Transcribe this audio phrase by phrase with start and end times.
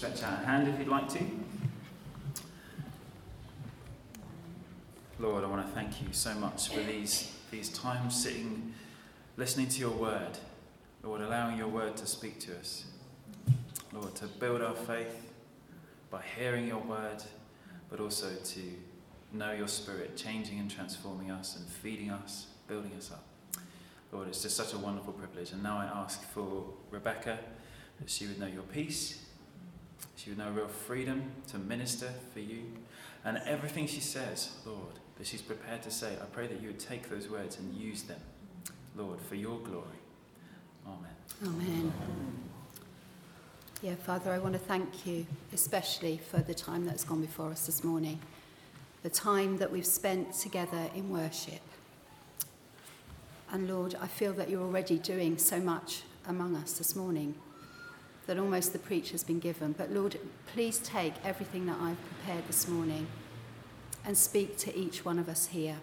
[0.00, 1.20] stretch out a hand if you'd like to.
[5.18, 8.72] Lord, I want to thank you so much for these, these times sitting,
[9.36, 10.38] listening to your word.
[11.02, 12.86] Lord, allowing your word to speak to us.
[13.92, 15.34] Lord, to build our faith
[16.08, 17.22] by hearing your word,
[17.90, 18.60] but also to
[19.34, 23.26] know your spirit changing and transforming us and feeding us, building us up.
[24.12, 25.52] Lord, it's just such a wonderful privilege.
[25.52, 27.38] And now I ask for Rebecca
[27.98, 29.26] that she would know your peace,
[30.16, 32.64] she would know real freedom to minister for you.
[33.24, 36.78] And everything she says, Lord, that she's prepared to say, I pray that you would
[36.78, 38.20] take those words and use them,
[38.96, 39.84] Lord, for your glory.
[40.86, 41.10] Amen.
[41.44, 41.92] Amen.
[43.82, 47.66] Yeah, Father, I want to thank you, especially for the time that's gone before us
[47.66, 48.20] this morning,
[49.02, 51.60] the time that we've spent together in worship.
[53.52, 57.34] And Lord, I feel that you're already doing so much among us this morning
[58.30, 59.72] that almost the preacher's been given.
[59.72, 60.16] But Lord,
[60.54, 63.08] please take everything that I've prepared this morning
[64.04, 65.78] and speak to each one of us here.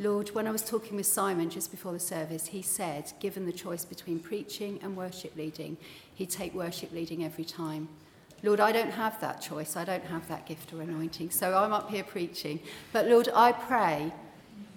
[0.00, 3.52] Lord, when I was talking with Simon just before the service, he said, given the
[3.52, 5.76] choice between preaching and worship leading,
[6.16, 7.90] he'd take worship leading every time.
[8.42, 9.76] Lord, I don't have that choice.
[9.76, 11.30] I don't have that gift or anointing.
[11.30, 12.58] So I'm up here preaching.
[12.92, 14.12] But Lord, I pray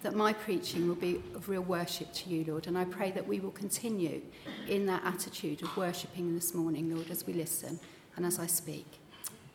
[0.01, 2.67] that my preaching will be of real worship to you, Lord.
[2.67, 4.21] And I pray that we will continue
[4.67, 7.79] in that attitude of worshipping this morning, Lord, as we listen
[8.15, 8.85] and as I speak.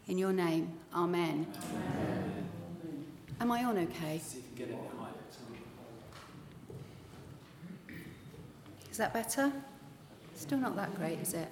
[0.07, 1.47] In your name, amen.
[1.57, 2.47] amen.
[3.41, 4.21] Am I on okay?
[8.91, 9.51] Is that better?
[10.35, 11.49] Still not that great, is it?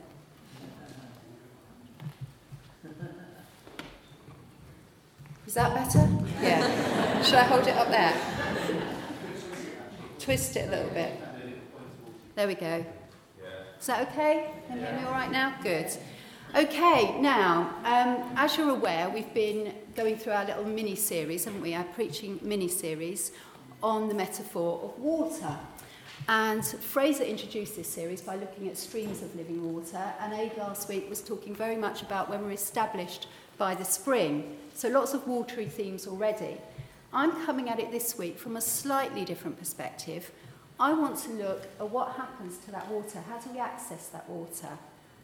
[5.53, 6.09] Is that better?
[6.41, 7.23] Yeah.
[7.23, 8.15] Should I hold it up there?
[10.19, 11.13] Twist it a little bit.
[12.35, 12.83] There we go.
[13.79, 14.51] Is that okay?
[14.67, 15.55] Can you hear me all right now?
[15.63, 15.95] Good.
[16.55, 21.61] Okay, now, um, as you're aware, we've been going through our little mini series, haven't
[21.61, 21.75] we?
[21.75, 23.33] Our preaching mini series
[23.83, 25.55] on the metaphor of water.
[26.29, 30.89] And Fraser introduced this series by looking at streams of living water, and Aid last
[30.89, 33.27] week was talking very much about when we're established
[33.59, 34.57] by the spring.
[34.75, 36.59] So lots of watery themes already.
[37.13, 40.31] I'm coming at it this week from a slightly different perspective.
[40.81, 43.21] I want to look at what happens to that water.
[43.29, 44.71] How do we access that water?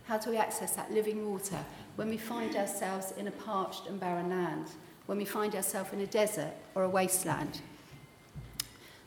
[0.05, 1.59] How do we access that living water
[1.97, 4.67] when we find ourselves in a parched and barren land?
[5.07, 7.61] When we find ourselves in a desert or a wasteland?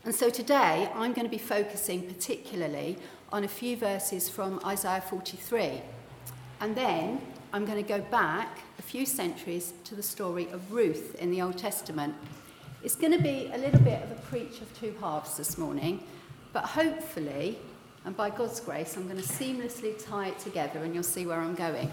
[0.04, 2.98] And so today I'm going to be focusing particularly
[3.32, 5.80] on a few verses from Isaiah 43.
[6.60, 7.20] And then
[7.52, 11.40] I'm going to go back a few centuries to the story of Ruth in the
[11.40, 12.14] Old Testament.
[12.82, 16.02] It's going to be a little bit of a preach of two halves this morning,
[16.52, 17.58] but hopefully
[18.04, 21.38] and by God's grace, I'm going to seamlessly tie it together and you'll see where
[21.38, 21.92] I'm going.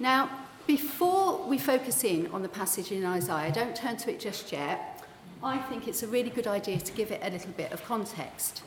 [0.00, 0.28] Now,
[0.66, 5.04] before we focus in on the passage in Isaiah, don't turn to it just yet.
[5.40, 8.62] I think it's a really good idea to give it a little bit of context.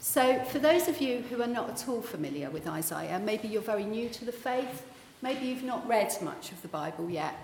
[0.00, 3.62] So, for those of you who are not at all familiar with Isaiah, maybe you're
[3.62, 4.82] very new to the faith,
[5.22, 7.34] maybe you've not read much of the Bible yet,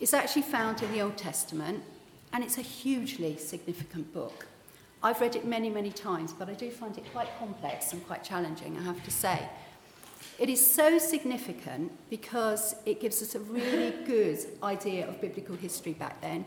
[0.00, 1.82] it's actually found in the Old Testament
[2.32, 4.46] and it's a hugely significant book.
[5.02, 8.24] I've read it many, many times, but I do find it quite complex and quite
[8.24, 9.48] challenging, I have to say.
[10.38, 15.92] It is so significant because it gives us a really good idea of biblical history
[15.92, 16.44] back then,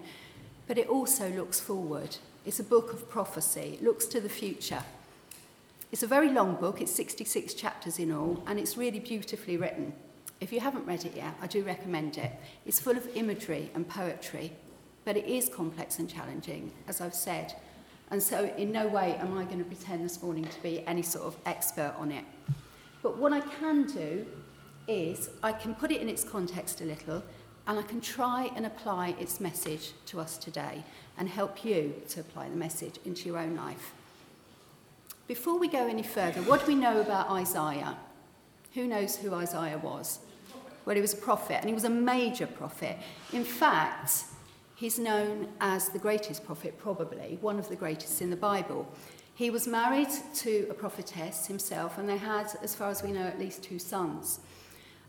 [0.68, 2.18] but it also looks forward.
[2.46, 4.84] It's a book of prophecy, it looks to the future.
[5.92, 9.94] It's a very long book, it's 66 chapters in all, and it's really beautifully written.
[10.42, 12.32] If you haven't read it yet, I do recommend it.
[12.66, 14.52] It's full of imagery and poetry,
[15.06, 17.54] but it is complex and challenging, as I've said.
[18.10, 21.04] And so in no way am I going to pretend this morning to be any
[21.04, 22.26] sort of expert on it.
[23.04, 24.26] But what I can do
[24.88, 27.24] is I can put it in its context a little
[27.68, 30.84] and I can try and apply its message to us today
[31.20, 33.94] and help you to apply the message into your own life.
[35.28, 37.96] Before we go any further, what do we know about Isaiah?
[38.74, 40.20] Who knows who Isaiah was?
[40.86, 42.98] Well, he was a prophet, and he was a major prophet.
[43.34, 44.26] In fact,
[44.82, 48.92] He's known as the greatest prophet, probably, one of the greatest in the Bible.
[49.36, 53.22] He was married to a prophetess himself, and they had, as far as we know,
[53.22, 54.40] at least two sons.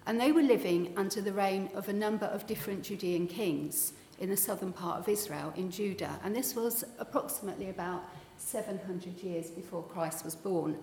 [0.05, 4.29] And they were living under the reign of a number of different Judean kings in
[4.29, 6.21] the southern part of Israel, in Judah.
[6.23, 8.03] And this was approximately about
[8.37, 10.77] 700 years before Christ was born.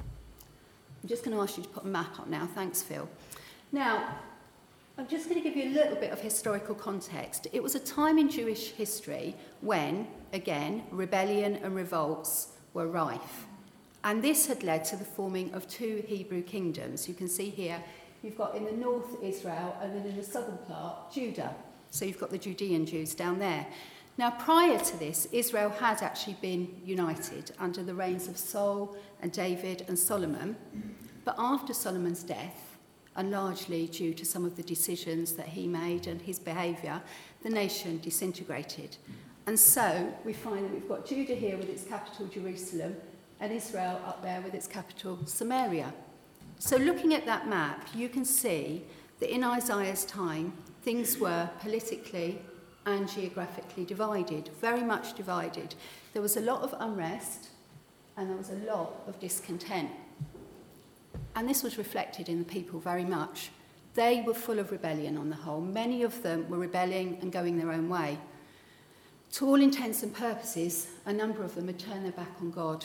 [0.00, 2.48] I'm just going to ask you to put a map up now.
[2.52, 3.08] Thanks, Phil.
[3.74, 4.18] Now,
[4.96, 7.48] I'm just going to give you a little bit of historical context.
[7.52, 13.46] It was a time in Jewish history when, again, rebellion and revolts were rife.
[14.04, 17.08] And this had led to the forming of two Hebrew kingdoms.
[17.08, 17.82] You can see here
[18.22, 21.52] you've got in the north Israel, and then in the southern part, Judah.
[21.90, 23.66] So you've got the Judean Jews down there.
[24.18, 29.32] Now, prior to this, Israel had actually been united under the reigns of Saul and
[29.32, 30.54] David and Solomon.
[31.24, 32.63] But after Solomon's death,
[33.16, 37.00] and largely due to some of the decisions that he made and his behaviour,
[37.42, 38.96] the nation disintegrated.
[39.46, 42.96] And so we find that we've got Judah here with its capital Jerusalem
[43.40, 45.92] and Israel up there with its capital Samaria.
[46.58, 48.84] So looking at that map, you can see
[49.20, 52.40] that in Isaiah's time, things were politically
[52.86, 55.74] and geographically divided, very much divided.
[56.12, 57.48] There was a lot of unrest
[58.16, 59.90] and there was a lot of discontent.
[61.34, 63.50] And this was reflected in the people very much.
[63.94, 65.60] They were full of rebellion on the whole.
[65.60, 68.18] Many of them were rebelling and going their own way.
[69.32, 72.84] To all intents and purposes, a number of them had turned their back on God.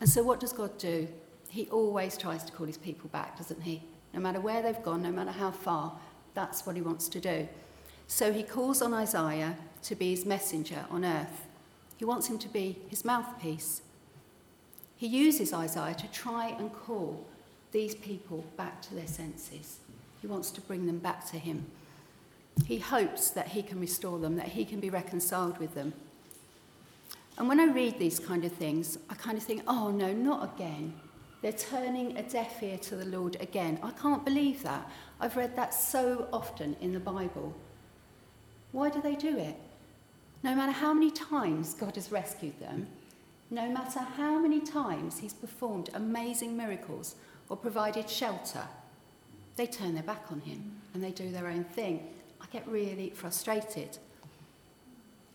[0.00, 1.08] And so, what does God do?
[1.48, 3.82] He always tries to call his people back, doesn't he?
[4.14, 5.98] No matter where they've gone, no matter how far,
[6.34, 7.48] that's what he wants to do.
[8.06, 11.46] So, he calls on Isaiah to be his messenger on earth.
[11.98, 13.82] He wants him to be his mouthpiece.
[14.96, 17.26] He uses Isaiah to try and call
[17.72, 19.78] these people back to their senses.
[20.20, 21.66] He wants to bring them back to him.
[22.66, 25.94] He hopes that he can restore them, that he can be reconciled with them.
[27.38, 30.54] And when I read these kind of things, I kind of think, oh no, not
[30.54, 30.92] again.
[31.40, 33.80] They're turning a deaf ear to the Lord again.
[33.82, 34.88] I can't believe that.
[35.18, 37.54] I've read that so often in the Bible.
[38.70, 39.56] Why do they do it?
[40.42, 42.86] No matter how many times God has rescued them,
[43.50, 47.16] no matter how many times He's performed amazing miracles
[47.52, 48.64] or provided shelter,
[49.56, 52.08] they turn their back on Him and they do their own thing.
[52.40, 53.98] I get really frustrated.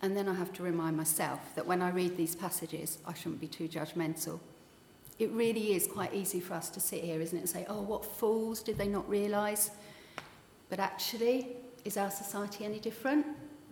[0.02, 3.40] And then I have to remind myself that when I read these passages, I shouldn't
[3.40, 4.40] be too judgmental.
[5.20, 7.82] It really is quite easy for us to sit here, isn't it, and say, oh,
[7.82, 9.70] what fools, did they not realise?
[10.70, 11.50] But actually,
[11.86, 13.28] is our society any different?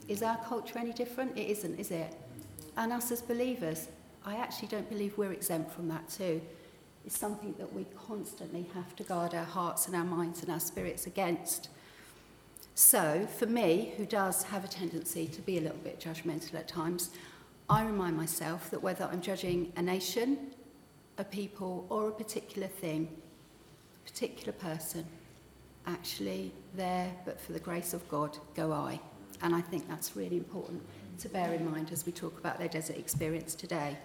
[0.08, 1.36] Is our culture any different?
[1.36, 2.14] It isn't, is it?
[2.78, 3.88] And us as believers,
[4.24, 6.42] I actually don't believe we're exempt from that too.
[7.06, 10.60] It's something that we constantly have to guard our hearts and our minds and our
[10.60, 11.70] spirits against.
[12.74, 16.68] So, for me, who does have a tendency to be a little bit judgmental at
[16.68, 17.12] times,
[17.70, 20.52] I remind myself that whether I'm judging a nation,
[21.18, 23.08] a people, or a particular thing,
[24.04, 25.06] a particular person,
[25.86, 29.00] actually, there, but for the grace of God, go I.
[29.42, 30.82] And I think that's really important
[31.20, 33.96] to bear in mind as we talk about their desert experience today.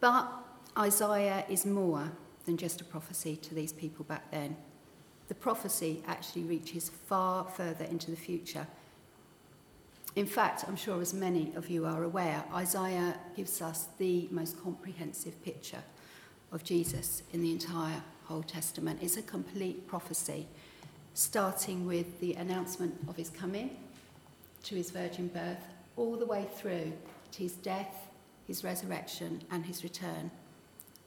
[0.00, 0.30] But
[0.76, 2.12] Isaiah is more
[2.44, 4.56] than just a prophecy to these people back then
[5.28, 8.66] the prophecy actually reaches far further into the future.
[10.16, 14.60] In fact, I'm sure as many of you are aware, Isaiah gives us the most
[14.60, 15.82] comprehensive picture
[16.50, 19.00] of Jesus in the entire Old Testament.
[19.02, 20.48] It's a complete prophecy,
[21.12, 23.76] starting with the announcement of his coming
[24.64, 25.62] to his virgin birth,
[25.96, 26.92] all the way through
[27.32, 28.07] to his death,
[28.48, 30.32] his resurrection, and his return.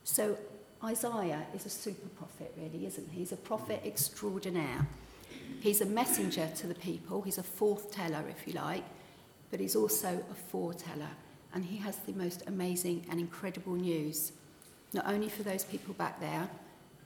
[0.04, 0.38] So
[0.84, 3.20] Isaiah is a super prophet, really, isn't he?
[3.20, 4.88] He's a prophet extraordinaire.
[5.60, 8.84] He's a messenger to the people, he's a forth teller, if you like,
[9.50, 11.10] but he's also a foreteller.
[11.54, 14.32] And he has the most amazing and incredible news,
[14.94, 16.48] not only for those people back there,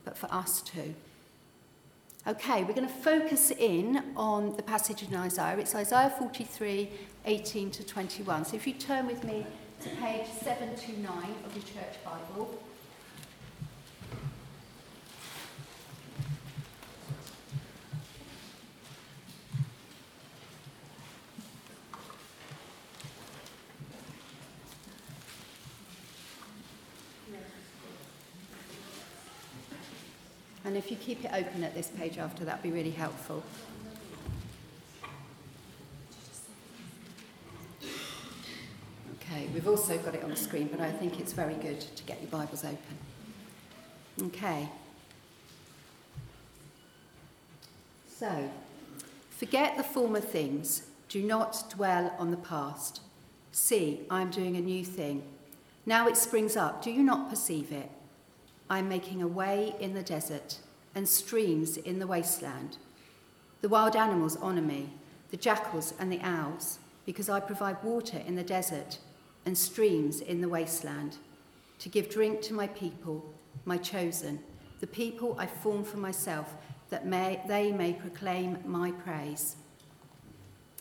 [0.04, 0.94] but for us too.
[2.26, 5.58] Okay, we're going to focus in on the passage in Isaiah.
[5.58, 6.90] It's Isaiah 43,
[7.24, 8.44] 18 to 21.
[8.46, 9.46] So if you turn with me
[9.88, 12.58] to page 729 of your church Bible.
[30.64, 33.44] And if you keep it open at this page after, that'd be really helpful.
[39.36, 42.02] Okay, we've also got it on the screen, but I think it's very good to
[42.04, 44.28] get your Bibles open.
[44.28, 44.66] Okay.
[48.08, 48.50] So,
[49.28, 50.86] forget the former things.
[51.10, 53.02] Do not dwell on the past.
[53.52, 55.22] See, I am doing a new thing.
[55.84, 56.82] Now it springs up.
[56.82, 57.90] Do you not perceive it?
[58.70, 60.60] I am making a way in the desert
[60.94, 62.78] and streams in the wasteland.
[63.60, 64.94] The wild animals honour me,
[65.30, 68.98] the jackals and the owls, because I provide water in the desert
[69.46, 71.16] and streams in the wasteland,
[71.78, 73.32] to give drink to my people,
[73.64, 74.40] my chosen,
[74.80, 76.54] the people I form for myself,
[76.90, 79.56] that may, they may proclaim my praise.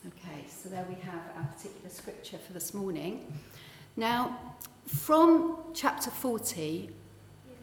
[0.05, 3.34] Okay, so there we have our particular scripture for this morning.
[3.95, 4.38] Now,
[4.86, 6.89] from chapter 40,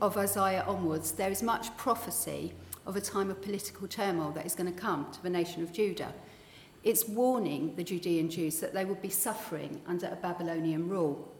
[0.02, 2.52] of Isaiah onwards, there is much prophecy
[2.87, 5.73] of a time of political turmoil that is going to come to the nation of
[5.73, 6.12] Judah.
[6.85, 11.33] It's warning the Judean Jews that they would be suffering under a Babylonian rule.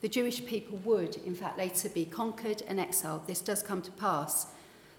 [0.00, 3.26] The Jewish people would, in fact, later be conquered and exiled.
[3.26, 4.46] This does come to pass.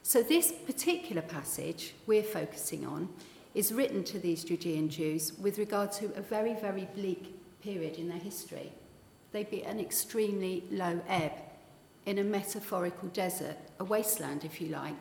[0.03, 3.09] So, this particular passage we're focusing on
[3.55, 8.09] is written to these Judean Jews with regard to a very, very bleak period in
[8.09, 8.71] their history.
[9.31, 11.33] They'd be an extremely low ebb
[12.05, 14.95] in a metaphorical desert, a wasteland, if you like.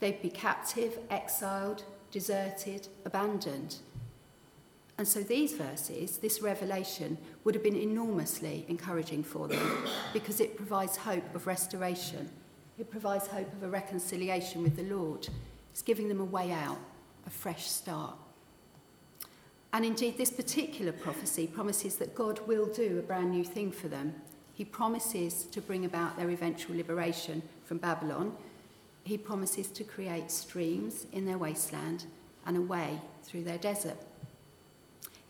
[0.00, 3.76] They'd be captive, exiled, deserted, abandoned.
[4.98, 10.56] And so these verses, this revelation, would have been enormously encouraging for them because it
[10.56, 12.30] provides hope of restoration.
[12.78, 15.28] It provides hope of a reconciliation with the Lord.
[15.70, 16.78] It's giving them a way out,
[17.26, 18.16] a fresh start.
[19.72, 23.88] And indeed, this particular prophecy promises that God will do a brand new thing for
[23.88, 24.14] them.
[24.54, 28.34] He promises to bring about their eventual liberation from Babylon.
[29.04, 32.06] He promises to create streams in their wasteland
[32.46, 33.98] and a way through their desert.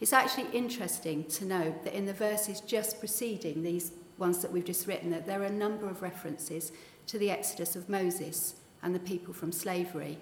[0.00, 4.64] It's actually interesting to note that in the verses just preceding these ones that we've
[4.64, 6.72] just written, that there are a number of references
[7.06, 10.18] to the exodus of Moses and the people from slavery.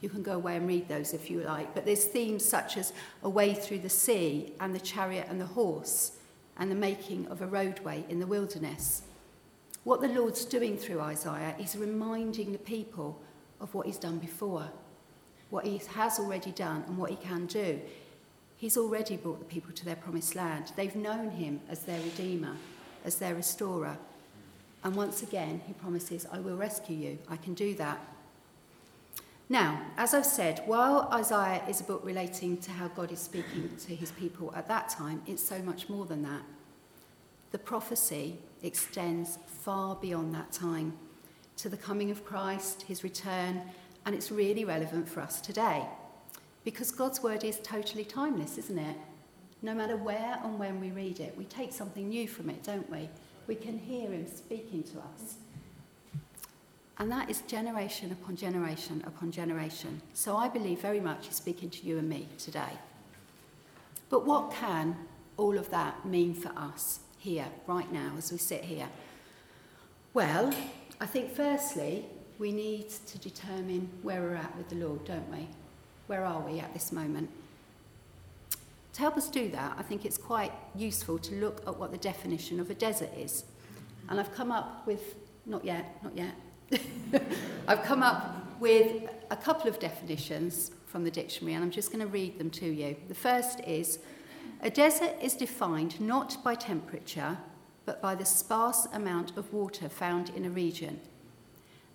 [0.00, 2.92] You can go away and read those if you like, but there's themes such as
[3.22, 6.18] a way through the sea and the chariot and the horse
[6.58, 9.02] and the making of a roadway in the wilderness.
[9.84, 13.20] What the Lord's doing through Isaiah is reminding the people
[13.60, 14.68] of what he's done before,
[15.50, 17.80] what he has already done and what he can do.
[18.62, 20.70] He's already brought the people to their promised land.
[20.76, 22.54] They've known him as their Redeemer,
[23.04, 23.98] as their Restorer.
[24.84, 27.18] And once again, he promises, I will rescue you.
[27.28, 27.98] I can do that.
[29.48, 33.68] Now, as I've said, while Isaiah is a book relating to how God is speaking
[33.84, 36.42] to his people at that time, it's so much more than that.
[37.50, 40.92] The prophecy extends far beyond that time
[41.56, 43.62] to the coming of Christ, his return,
[44.06, 45.84] and it's really relevant for us today.
[46.64, 48.96] Because God's word is totally timeless, isn't it?
[49.62, 52.88] No matter where and when we read it, we take something new from it, don't
[52.90, 53.08] we?
[53.46, 55.36] We can hear him speaking to us.
[56.98, 60.02] And that is generation upon generation upon generation.
[60.14, 62.78] So I believe very much he's speaking to you and me today.
[64.08, 64.96] But what can
[65.36, 68.88] all of that mean for us here, right now, as we sit here?
[70.14, 70.52] Well,
[71.00, 72.04] I think firstly,
[72.38, 75.48] we need to determine where we're at with the Lord, don't we?
[76.06, 77.30] Where are we at this moment?
[78.94, 81.98] To help us do that, I think it's quite useful to look at what the
[81.98, 83.44] definition of a desert is.
[84.08, 85.14] And I've come up with,
[85.46, 86.34] not yet, not yet,
[87.68, 92.04] I've come up with a couple of definitions from the dictionary, and I'm just going
[92.04, 92.96] to read them to you.
[93.08, 93.98] The first is
[94.60, 97.38] a desert is defined not by temperature,
[97.84, 101.00] but by the sparse amount of water found in a region.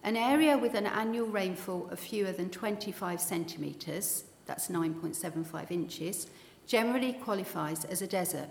[0.08, 6.28] An area with an annual rainfall of fewer than 25 centimetres, that's 9.75 inches,
[6.66, 8.48] generally qualifies as a desert.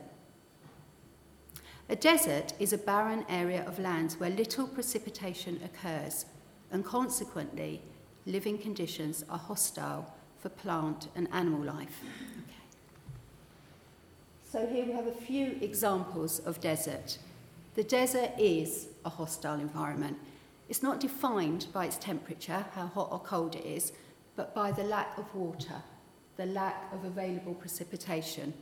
[1.88, 6.26] A desert is a barren area of lands where little precipitation occurs,
[6.72, 7.80] and consequently,
[8.26, 12.02] living conditions are hostile for plant and animal life.
[12.44, 12.66] Okay.
[14.52, 17.16] So, here we have a few examples of desert.
[17.76, 20.18] The desert is a hostile environment.
[20.68, 23.92] It's not defined by its temperature, how hot or cold it is,
[24.34, 25.82] but by the lack of water,
[26.36, 28.52] the lack of available precipitation.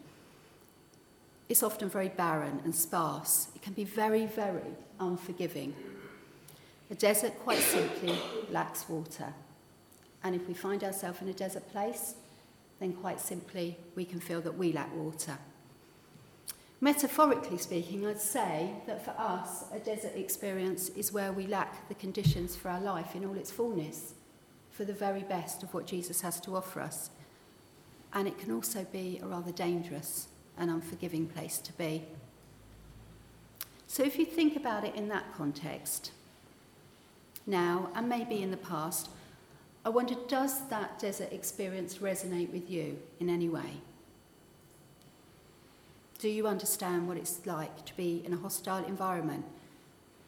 [1.48, 3.48] It's often very barren and sparse.
[3.54, 5.74] It can be very, very unforgiving.
[6.90, 8.18] A desert, quite simply,
[8.50, 9.32] lacks water.
[10.22, 12.14] And if we find ourselves in a desert place,
[12.80, 15.38] then quite simply, we can feel that we lack water.
[16.84, 21.94] Metaphorically speaking, I'd say that for us, a desert experience is where we lack the
[21.94, 24.12] conditions for our life in all its fullness,
[24.70, 27.08] for the very best of what Jesus has to offer us.
[28.12, 32.04] And it can also be a rather dangerous and unforgiving place to be.
[33.86, 36.10] So, if you think about it in that context,
[37.46, 39.08] now and maybe in the past,
[39.86, 43.80] I wonder does that desert experience resonate with you in any way?
[46.24, 49.44] Do you understand what it's like to be in a hostile environment?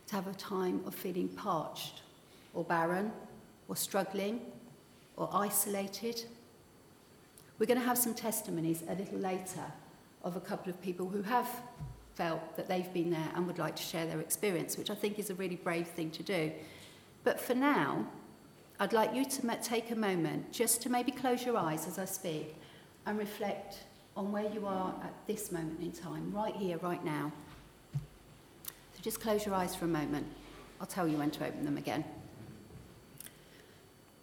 [0.09, 2.03] To have a time of feeling parched
[2.53, 3.11] or barren
[3.67, 4.43] or struggling
[5.17, 6.23] or isolated?
[7.59, 9.65] We're going to have some testimonies a little later
[10.23, 11.49] of a couple of people who have
[12.15, 15.19] felt that they've been there and would like to share their experience, which I think
[15.19, 16.53] is a really brave thing to do.
[17.25, 18.07] But for now,
[18.79, 22.05] I'd like you to take a moment just to maybe close your eyes as I
[22.05, 22.55] speak
[23.07, 23.79] and reflect
[24.17, 27.31] on where you are at this moment in time, right here, right now.
[27.95, 30.27] So just close your eyes for a moment.
[30.81, 32.05] I'll tell you when to open them again.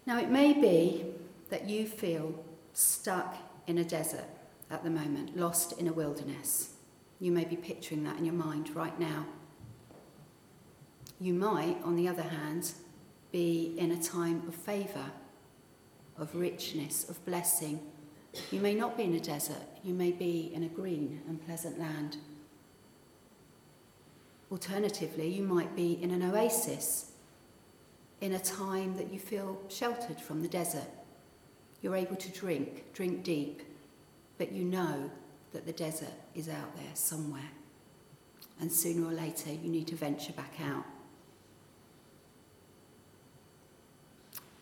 [0.06, 1.06] Now, it may be
[1.50, 2.34] that you feel
[2.74, 4.26] stuck in a desert
[4.70, 6.72] at the moment, lost in a wilderness.
[7.20, 9.26] You may be picturing that in your mind right now.
[11.20, 12.74] You might, on the other hand,
[13.32, 15.12] be in a time of favour,
[16.18, 17.80] of richness, of blessing.
[18.52, 21.80] You may not be in a desert, you may be in a green and pleasant
[21.80, 22.18] land.
[24.52, 27.12] Alternatively, you might be in an oasis,
[28.22, 30.88] in a time that you feel sheltered from the desert.
[31.82, 33.62] You're able to drink, drink deep,
[34.38, 35.12] but you know
[35.52, 37.52] that the desert is out there somewhere.
[38.60, 40.86] And sooner or later, you need to venture back out.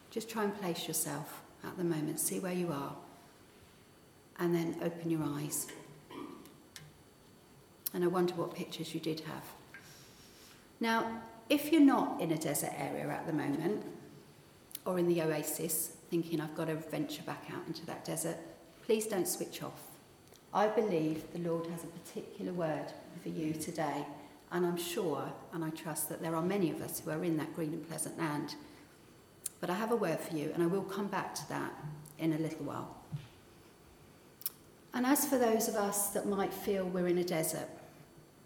[0.10, 2.96] Just try and place yourself at the moment, see where you are,
[4.42, 5.68] and then open your eyes.
[7.94, 9.44] And I wonder what pictures you did have.
[10.80, 13.86] Now, if you're not in a desert area at the moment,
[14.84, 18.38] or in the oasis, thinking I've got to venture back out into that desert,
[18.84, 19.80] please don't switch off.
[20.54, 22.88] I believe the Lord has a particular word
[23.22, 24.08] for you today,
[24.52, 27.38] and I'm sure and I trust that there are many of us who are in
[27.38, 28.56] that green and pleasant land.
[29.60, 31.72] But I have a word for you, and I will come back to that
[32.18, 33.01] in a little while.
[34.94, 37.68] And as for those of us that might feel we're in a desert,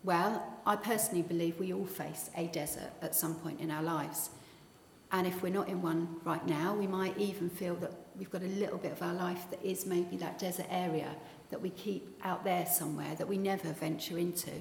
[0.04, 4.30] well, I personally believe we all face a desert at some point in our lives.
[5.12, 8.44] And if we're not in one right now, we might even feel that we've got
[8.44, 11.16] a little bit of our life that is maybe that desert area
[11.50, 14.52] that we keep out there somewhere that we never venture into.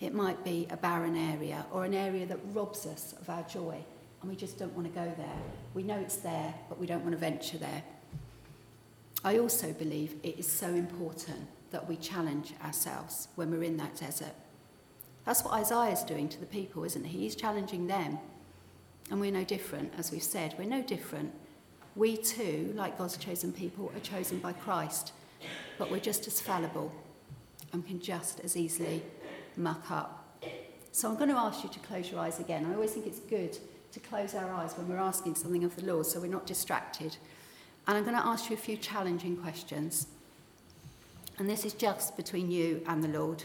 [0.00, 3.84] It might be a barren area or an area that robs us of our joy
[4.20, 5.38] and we just don't want to go there.
[5.74, 7.82] We know it's there, but we don't want to venture there.
[9.24, 13.96] I also believe it is so important that we challenge ourselves when we're in that
[13.96, 14.34] desert.
[15.24, 17.18] That's what Isaiah is doing to the people, isn't he?
[17.20, 18.18] He's challenging them.
[19.10, 20.54] And we're no different, as we've said.
[20.58, 21.32] We're no different.
[21.96, 25.12] We too, like God's chosen people, are chosen by Christ.
[25.78, 26.92] But we're just as fallible
[27.72, 29.02] and can just as easily
[29.56, 30.44] muck up.
[30.92, 32.64] So I'm going to ask you to close your eyes again.
[32.64, 33.58] I always think it's good
[33.92, 37.16] to close our eyes when we're asking something of the Lord so we're not distracted.
[37.86, 40.08] And I'm going to ask you a few challenging questions.
[41.38, 43.44] And this is just between you and the Lord.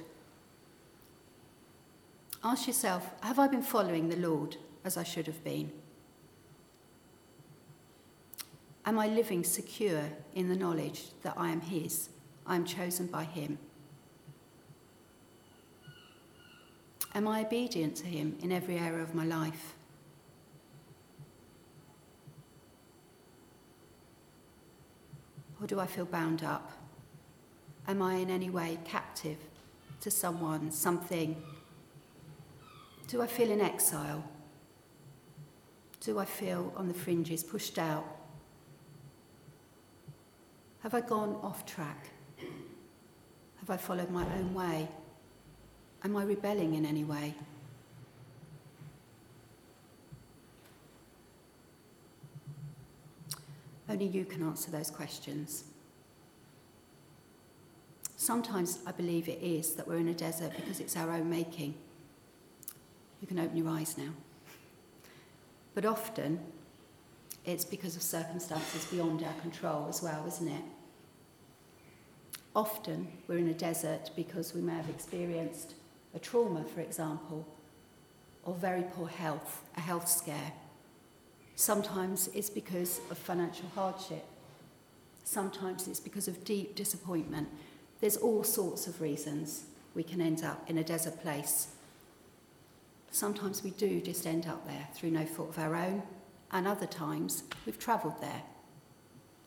[2.44, 5.72] Ask yourself Have I been following the Lord as I should have been?
[8.86, 12.10] Am I living secure in the knowledge that I am His?
[12.48, 13.60] I am chosen by Him.
[17.14, 19.76] Am I obedient to Him in every area of my life?
[25.62, 26.72] Or do I feel bound up?
[27.88, 29.38] Am I in any way captive
[30.02, 31.36] to someone, something
[33.12, 34.24] do I feel in exile?
[36.00, 38.06] Do I feel on the fringes, pushed out?
[40.80, 42.08] Have I gone off track?
[43.60, 44.88] Have I followed my own way?
[46.06, 47.36] Am I rebelling in any way?
[53.92, 55.66] Only you can answer those questions.
[58.16, 61.74] Sometimes I believe it is that we're in a desert because it's our own making.
[63.20, 64.12] You can open your eyes now.
[65.76, 66.40] But often,
[67.44, 70.64] it's because of circumstances beyond our control as well, isn't it?
[72.56, 75.74] Often, we're in a desert because we may have experienced
[76.16, 77.46] a trauma, for example,
[78.46, 80.54] or very poor health, a health scare.
[81.62, 84.26] Sometimes it's because of financial hardship.
[85.24, 87.50] Sometimes it's because of deep disappointment.
[88.00, 91.68] There's all sorts of reasons we can end up in a desert place
[93.12, 96.02] sometimes we do just end up there through no fault of our own,
[96.52, 98.42] and other times we've travelled there.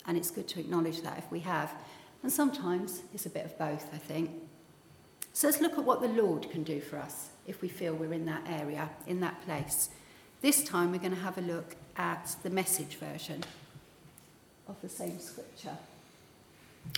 [0.06, 1.72] And it's good to acknowledge that if we have.
[2.22, 4.30] And sometimes it's a bit of both, I think.
[5.32, 8.12] So let's look at what the Lord can do for us if we feel we're
[8.12, 9.88] in that area, in that place.
[10.42, 13.42] This time we're going to have a look at the message version
[14.68, 15.76] of the same scripture.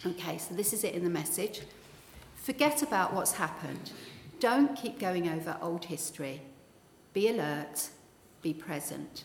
[0.04, 1.62] Okay, so this is it in the message.
[2.34, 3.92] Forget about what's happened.
[4.40, 6.42] Don't keep going over old history.
[7.12, 7.88] Be alert,
[8.42, 9.24] be present.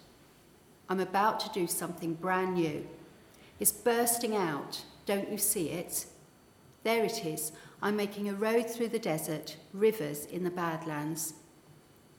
[0.90, 2.88] I'm about to do something brand new.
[3.60, 4.84] It's bursting out.
[5.06, 6.06] Don't you see it?
[6.84, 7.52] There it is.
[7.82, 11.34] I'm making a road through the desert, rivers in the Badlands.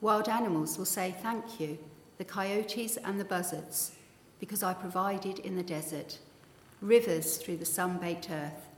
[0.01, 1.77] Wild animals will say thank you,
[2.23, 3.91] the coyotes and the buzzards,
[4.39, 6.19] because I provided in the desert
[6.79, 8.69] rivers through the sun baked earth,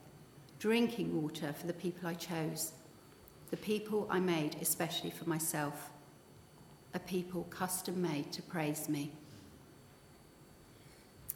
[0.58, 2.72] drinking water for the people I chose,
[3.52, 5.92] the people I made especially for myself
[6.96, 9.12] a people custom made to praise me.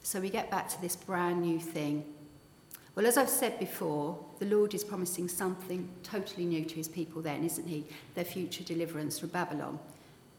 [0.02, 2.06] So we get back to this brand new thing.
[2.96, 7.22] Well, as I've said before, the Lord is promising something totally new to his people
[7.22, 7.86] then, isn't he?
[8.16, 9.78] Their future deliverance from Babylon.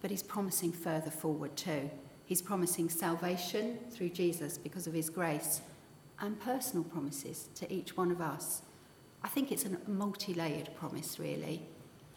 [0.01, 1.91] But he's promising further forward too.
[2.25, 5.61] He's promising salvation through Jesus because of his grace
[6.21, 8.63] and personal promises to each one of us.
[9.23, 11.63] I think it's a multi layered promise, really,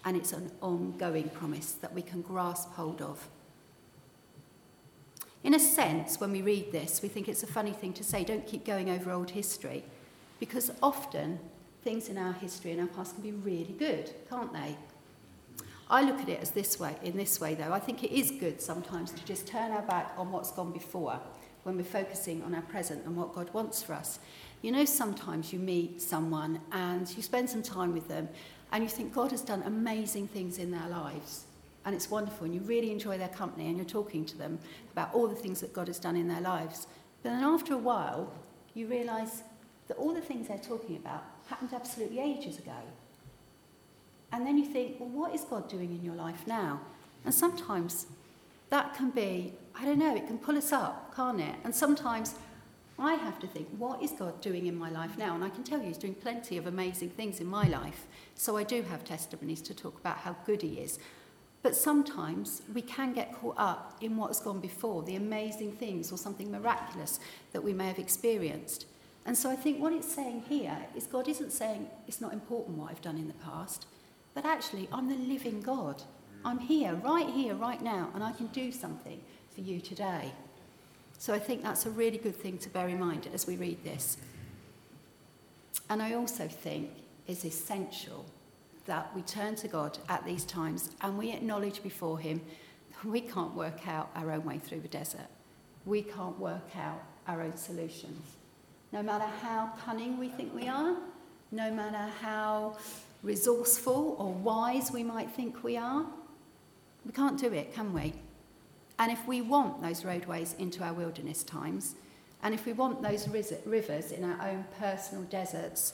[0.06, 3.28] and it's an ongoing promise that we can grasp hold of.
[5.44, 8.24] In a sense, when we read this, we think it's a funny thing to say,
[8.24, 9.84] don't keep going over old history,
[10.40, 11.40] because often
[11.84, 14.78] things in our history and our past can be really good, can't they?
[15.90, 17.74] I look at it as this way, in this way though.
[17.74, 21.20] I think it is good sometimes to just turn our back on what's gone before
[21.64, 24.20] when we're focusing on our present and what God wants for us.
[24.62, 28.30] You know, sometimes you meet someone and you spend some time with them
[28.72, 31.46] and you think God has done amazing things in their lives
[31.86, 34.60] and it's wonderful and you really enjoy their company and you're talking to them
[34.94, 36.88] about all the things that God has done in their lives.
[37.22, 38.32] But then after a while,
[38.74, 39.44] you realise
[39.88, 42.72] that all the things they're talking about happened absolutely ages ago.
[44.34, 46.82] And then you think, well, what is God doing in your life now?
[47.24, 48.08] And sometimes
[48.72, 51.56] that can be, I don't know, it can pull us up, can't it?
[51.64, 52.34] And sometimes
[52.98, 55.36] I have to think, what is God doing in my life now?
[55.36, 58.08] And I can tell you, He's doing plenty of amazing things in my life.
[58.34, 60.98] So I do have testimonies to talk about how good He is.
[61.62, 66.12] But sometimes we can get caught up in what has gone before, the amazing things
[66.12, 67.20] or something miraculous
[67.52, 68.88] that we may have experienced.
[69.28, 72.80] And so I think what it's saying here is God isn't saying it's not important
[72.80, 73.86] what I've done in the past,
[74.34, 76.02] but actually I'm the living God.
[76.46, 79.22] I'm here, right here, right now, and I can do something
[79.54, 80.32] for you today.
[81.18, 83.84] So I think that's a really good thing to bear in mind as we read
[83.84, 84.18] this.
[85.90, 86.90] And I also think
[87.28, 88.26] it's essential
[88.86, 92.42] that we turn to God at these times and we acknowledge before Him
[93.04, 95.28] we can't work out our own way through the desert.
[95.86, 98.36] We can't work out our own solutions.
[98.92, 100.96] No matter how cunning we think we are,
[101.52, 102.78] no matter how
[103.24, 106.06] resourceful or wise we might think we are,
[107.06, 108.14] we can't do it, can we?
[109.00, 111.96] And if we want those roadways into our wilderness times,
[112.44, 113.28] and if we want those
[113.66, 115.94] rivers in our own personal deserts,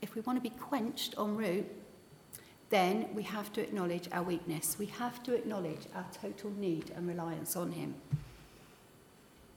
[0.00, 1.66] if we want to be quenched en route,
[2.70, 4.76] then we have to acknowledge our weakness.
[4.78, 7.94] We have to acknowledge our total need and reliance on Him.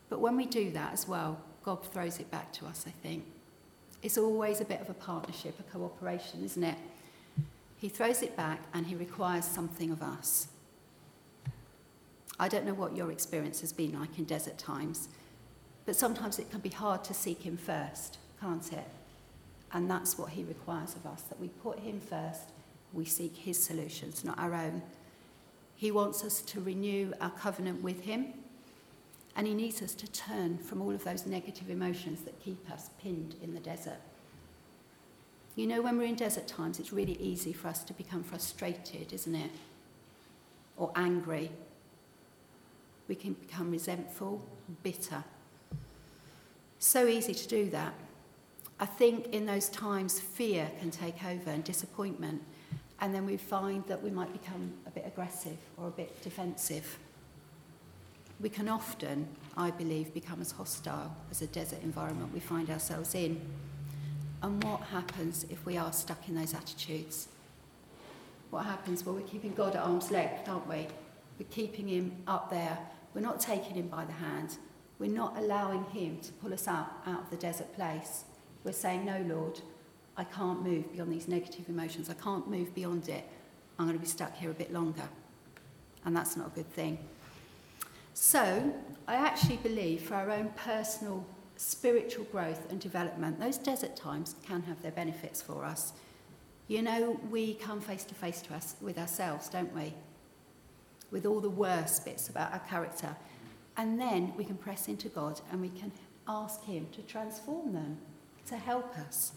[0.10, 3.24] But when we do that as well, God throws it back to us, I think.
[4.04, 6.78] It's always a bit of a partnership, a cooperation, isn't it?
[7.78, 10.48] He throws it back and He requires something of us.
[12.40, 15.08] I don't know what your experience has been like in desert times,
[15.86, 18.88] but sometimes it can be hard to seek Him first, can't it?
[19.72, 22.52] And that's what He requires of us that we put Him first
[22.96, 24.82] we seek his solutions, not our own.
[25.76, 28.34] He wants us to renew our covenant with him,
[29.36, 32.90] and he needs us to turn from all of those negative emotions that keep us
[33.04, 34.00] pinned in the desert.
[35.56, 39.14] You know, when we're in desert times, it's really easy for us to become frustrated,
[39.14, 39.52] isn't it?
[40.78, 41.52] Or angry.
[43.08, 44.44] We can become resentful,
[44.84, 45.24] bitter.
[46.80, 47.94] So easy to do that.
[48.80, 52.42] I think in those times, fear can take over and disappointment
[53.02, 56.98] and then we find that we might become a bit aggressive or a bit defensive.
[58.40, 63.16] We can often, I believe, become as hostile as a desert environment we find ourselves
[63.16, 63.42] in.
[64.46, 67.30] And what happens if we are stuck in those attitudes?
[68.52, 69.04] What happens?
[69.04, 70.86] Well, we're keeping God at arm's length, aren't we?
[71.40, 72.78] We're keeping him up there.
[73.16, 74.58] We're not taking him by the hand.
[75.00, 78.26] We're not allowing him to pull us out, out of the desert place.
[78.64, 79.62] We're saying, No, Lord,
[80.16, 82.12] I can't move beyond these negative emotions.
[82.12, 83.28] I can't move beyond it.
[83.80, 85.10] I'm going to be stuck here a bit longer.
[86.06, 87.00] And that's not a good thing.
[88.14, 88.76] So,
[89.08, 91.26] I actually believe for our own personal
[91.58, 95.94] spiritual growth and development, those desert times can have their benefits for us.
[96.68, 99.94] You know, we come face to face to us with ourselves, don't we?
[101.12, 103.16] With all the worst bits about our character.
[103.78, 105.92] And then we can press into God and we can
[106.28, 107.98] ask Him to transform them,
[108.48, 109.34] to help us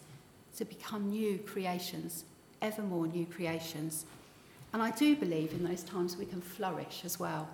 [0.57, 2.24] to become new creations,
[2.62, 4.07] ever more new creations.
[4.72, 7.48] And I do believe in those times we can flourish as well.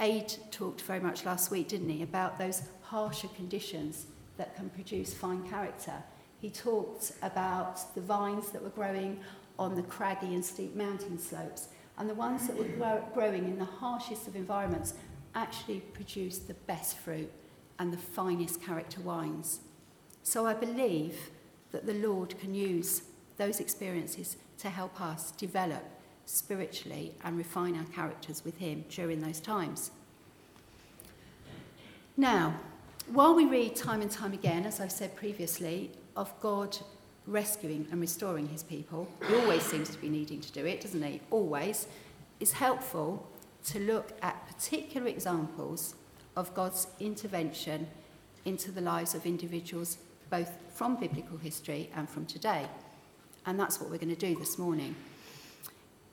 [0.00, 4.06] Aid talked very much last week, didn't he, about those harsher conditions
[4.36, 5.94] that can produce fine character.
[6.38, 9.20] He talked about the vines that were growing
[9.58, 13.58] on the craggy and steep mountain slopes, and the ones that were grow- growing in
[13.58, 14.94] the harshest of environments
[15.34, 17.32] actually produced the best fruit
[17.78, 19.60] and the finest character wines.
[20.22, 21.30] So I believe
[21.72, 23.02] that the Lord can use
[23.38, 25.84] those experiences to help us develop
[26.26, 29.90] spiritually and refine our characters with Him during those times.
[32.16, 32.54] Now,
[33.12, 36.76] while we read time and time again, as I've said previously, of God
[37.26, 41.02] rescuing and restoring his people, he always seems to be needing to do it, doesn't
[41.02, 41.20] he?
[41.30, 41.86] Always.
[42.40, 43.28] It's helpful
[43.66, 45.94] to look at particular examples
[46.36, 47.86] of God's intervention
[48.44, 49.98] into the lives of individuals,
[50.30, 52.66] both from biblical history and from today.
[53.44, 54.94] And that's what we're going to do this morning.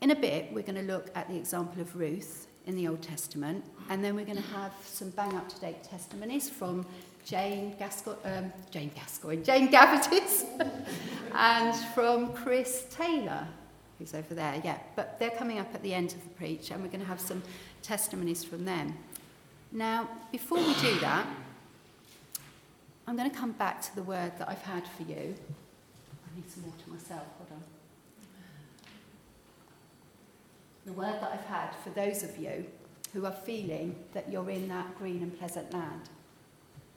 [0.03, 3.01] In a bit, we're going to look at the example of Ruth in the Old
[3.01, 6.85] Testament, and then we're going to have some bang up to date testimonies from
[7.23, 10.43] Jane Gascoigne, um, Jane Gascoigne, Jane Gavatis,
[11.33, 13.47] and from Chris Taylor,
[13.97, 14.61] who's over there.
[14.65, 17.07] Yeah, but they're coming up at the end of the preach, and we're going to
[17.07, 17.41] have some
[17.81, 18.97] testimonies from them.
[19.71, 21.25] Now, before we do that,
[23.07, 25.33] I'm going to come back to the word that I've had for you.
[25.33, 27.23] I need some water myself.
[27.37, 27.72] Hold on.
[30.85, 32.65] The word that I've had for those of you
[33.13, 36.09] who are feeling that you're in that green and pleasant land,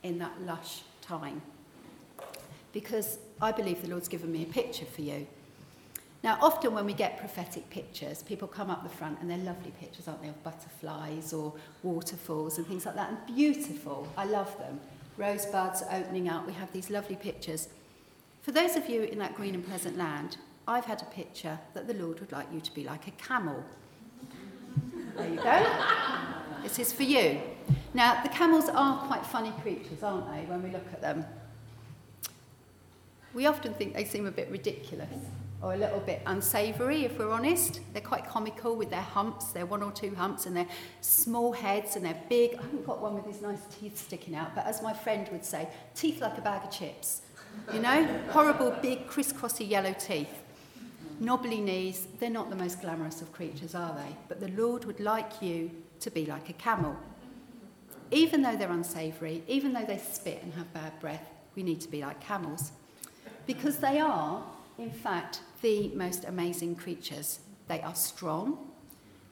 [0.03, 1.43] in that lush time.
[2.73, 5.27] Because I believe the Lord's given me a picture for you.
[6.25, 9.73] Now, often when we get prophetic pictures, people come up the front and they're lovely
[9.79, 13.11] pictures, aren't they, of butterflies or waterfalls and things like that.
[13.11, 14.09] And beautiful.
[14.17, 14.81] I love them.
[15.17, 16.47] Rosebuds opening up.
[16.47, 17.69] We have these lovely pictures.
[18.43, 21.87] For those of you in that green and pleasant land, I've had a picture that
[21.87, 23.63] the Lord would like you to be like a camel.
[25.17, 25.67] There you go.
[26.63, 27.41] This is for you.
[27.95, 31.25] Now, the camels are quite funny creatures, aren't they, when we look at them?
[33.33, 35.09] We often think they seem a bit ridiculous
[35.63, 37.81] or a little bit unsavoury, if we're honest.
[37.93, 40.67] They're quite comical with their humps, their one or two humps, and their
[41.01, 42.55] small heads, and they're big.
[42.55, 45.45] I haven't got one with these nice teeth sticking out, but as my friend would
[45.45, 47.23] say, teeth like a bag of chips.
[47.73, 50.43] You know, horrible, big, crisscrossy yellow teeth
[51.21, 54.17] knobbly knees, they're not the most glamorous of creatures, are they?
[54.29, 56.97] But the Lord would like you to be like a camel.
[58.11, 61.89] Even though they're unsavoury, even though they spit and have bad breath, we need to
[61.89, 62.73] be like camels.
[63.47, 64.43] Because they are,
[64.79, 67.41] in fact, the most amazing creatures.
[67.69, 68.71] They are strong,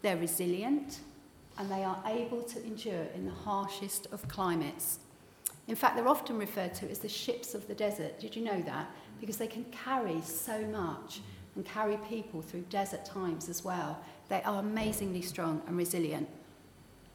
[0.02, 1.00] they're resilient,
[1.58, 4.98] and they are able to endure in the harshest of climates.
[5.68, 8.18] In fact, they're often referred to as the ships of the desert.
[8.20, 8.90] Did you know that?
[9.20, 11.20] Because they can carry so much
[11.54, 13.98] and carry people through desert times as well.
[14.28, 16.28] They are amazingly strong and resilient.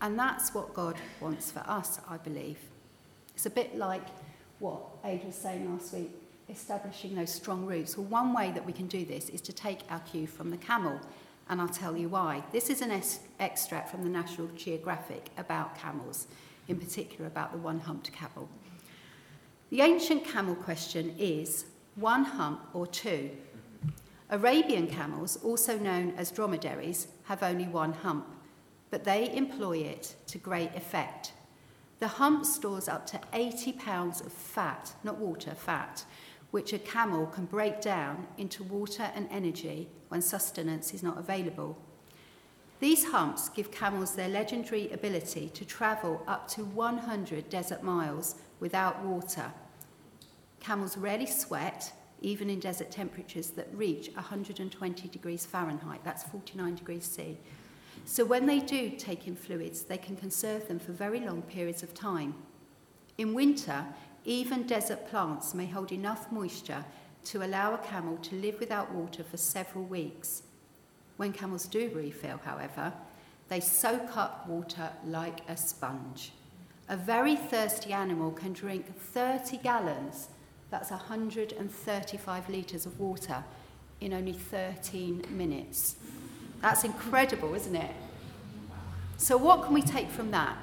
[0.01, 2.57] And that's what God wants for us, I believe.
[3.35, 4.05] It's a bit like
[4.59, 6.11] what Aid was saying last week,
[6.49, 7.97] establishing those strong roots.
[7.97, 10.57] Well, one way that we can do this is to take our cue from the
[10.57, 10.99] camel,
[11.49, 12.43] and I'll tell you why.
[12.51, 16.27] This is an es- extract from the National Geographic about camels,
[16.67, 18.47] in particular about the one humped camel.
[19.69, 23.31] The ancient camel question is one hump or two?
[24.31, 28.27] Arabian camels, also known as dromedaries, have only one hump,
[28.91, 31.33] but they employ it to great effect.
[31.99, 36.05] The hump stores up to 80 pounds of fat, not water, fat,
[36.51, 41.77] which a camel can break down into water and energy when sustenance is not available.
[42.79, 49.03] These humps give camels their legendary ability to travel up to 100 desert miles without
[49.03, 49.51] water.
[50.59, 57.05] Camels rarely sweat even in desert temperatures that reach 120 degrees Fahrenheit, that's 49 degrees
[57.05, 57.37] C.
[58.05, 61.83] So when they do take in fluids, they can conserve them for very long periods
[61.83, 62.35] of time.
[63.17, 63.85] In winter,
[64.25, 66.85] even desert plants may hold enough moisture
[67.25, 70.43] to allow a camel to live without water for several weeks.
[71.17, 72.93] When camels do refill, however,
[73.49, 76.31] they soak up water like a sponge.
[76.87, 80.29] A very thirsty animal can drink 30 gallons
[80.69, 83.43] that's 135 litres of water
[84.01, 85.95] in only 13 minutes.
[86.61, 87.91] That's incredible, isn't it?
[89.17, 90.57] So, what can we take from that?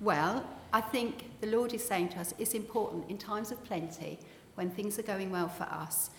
[0.00, 4.18] Well, I think the Lord is saying to us it's important in times of plenty,
[4.54, 6.10] when things are going well for us,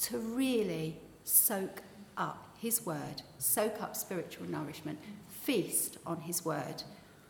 [0.00, 1.82] to really soak
[2.16, 6.82] up His word, soak up spiritual nourishment, feast on His word,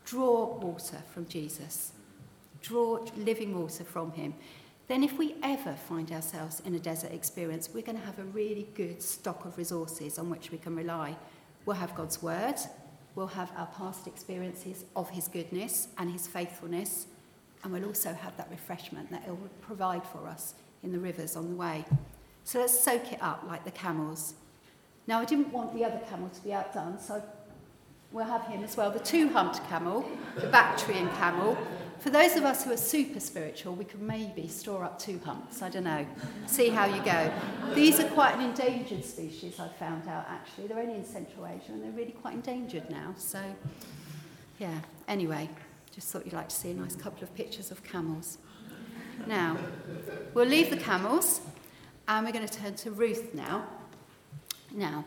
[0.05, 1.93] draw water from Jesus,
[2.61, 4.33] draw living water from Him
[4.87, 8.23] then if we ever find ourselves in a desert experience, we're going to have a
[8.25, 11.15] really good stock of resources on which we can rely.
[11.65, 12.55] We'll have God's word,
[13.15, 17.07] we'll have our past experiences of his goodness and his faithfulness,
[17.63, 21.49] and we'll also have that refreshment that he'll provide for us in the rivers on
[21.49, 21.85] the way.
[22.43, 24.33] So let's soak it up like the camels.
[25.07, 27.23] Now, I didn't want the other camel to be outdone, so
[28.11, 28.91] we'll have him as well.
[28.91, 31.57] The two humped camel, the Bactrian camel,
[32.01, 35.61] For those of us who are super spiritual, we could maybe store up two humps.
[35.61, 36.03] I don't know.
[36.47, 37.31] See how you go.
[37.75, 40.65] These are quite an endangered species, I've found out actually.
[40.65, 43.13] They're only in Central Asia and they're really quite endangered now.
[43.17, 43.39] So,
[44.57, 45.47] yeah, anyway,
[45.93, 48.39] just thought you'd like to see a nice couple of pictures of camels.
[49.27, 49.59] Now,
[50.33, 51.41] we'll leave the camels
[52.07, 53.67] and we're going to turn to Ruth now.
[54.73, 55.05] Now,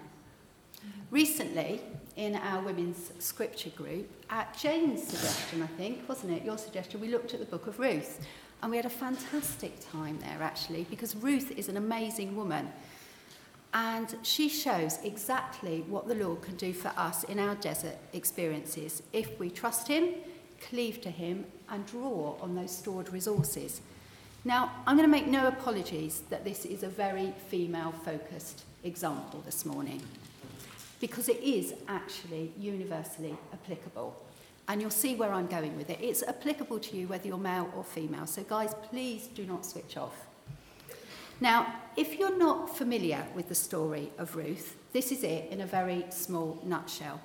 [1.11, 1.80] recently,
[2.16, 6.44] in our women's scripture group, at Jane's suggestion, I think, wasn't it?
[6.44, 8.24] Your suggestion, we looked at the book of Ruth.
[8.62, 12.70] And we had a fantastic time there, actually, because Ruth is an amazing woman.
[13.74, 19.03] And she shows exactly what the Lord can do for us in our desert experiences
[19.12, 20.14] if we trust Him,
[20.61, 23.81] cleave to Him, and draw on those stored resources.
[24.44, 29.42] Now, I'm going to make no apologies that this is a very female focused example
[29.44, 30.00] this morning
[31.05, 34.17] because it is actually universally applicable.
[34.69, 35.99] And you'll see where I'm going with it.
[36.01, 38.27] It's applicable to you whether you're male or female.
[38.27, 40.17] So, guys, please do not switch off.
[41.43, 45.67] Now, if you're not familiar with the story of Ruth, this is it in a
[45.67, 47.21] very small nutshell.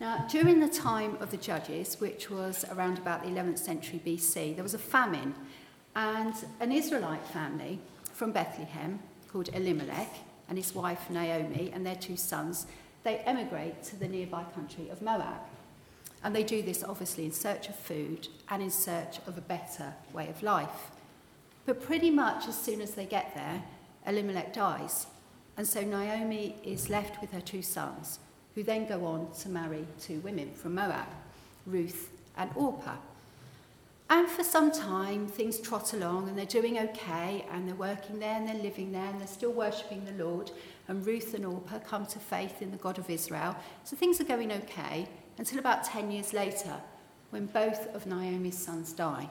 [0.00, 4.54] Now, during the time of the Judges, which was around about the 11th century BC,
[4.54, 5.34] there was a famine,
[5.96, 7.80] and an Israelite family
[8.12, 9.00] from Bethlehem
[9.32, 12.66] called Elimelech and his wife Naomi and their two sons,
[13.04, 15.40] they emigrate to the nearby country of Moab.
[16.22, 19.94] And they do this obviously in search of food and in search of a better
[20.12, 20.90] way of life.
[21.64, 23.62] But pretty much as soon as they get there,
[24.06, 25.06] Elimelech dies.
[25.56, 28.18] And so Naomi is left with her two sons,
[28.54, 31.06] who then go on to marry two women from Moab,
[31.64, 32.96] Ruth and Orpah.
[34.10, 38.34] And for some time, things trot along and they're doing okay and they're working there
[38.34, 40.50] and they're living there and they're still worshipping the Lord.
[40.88, 43.54] And Ruth and Orpah come to faith in the God of Israel.
[43.84, 45.06] So things are going okay
[45.38, 46.74] until about 10 years later
[47.30, 49.30] when both of Naomi's sons die.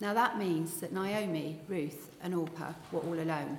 [0.00, 3.58] Now that means that Naomi, Ruth, and Orpah were all alone.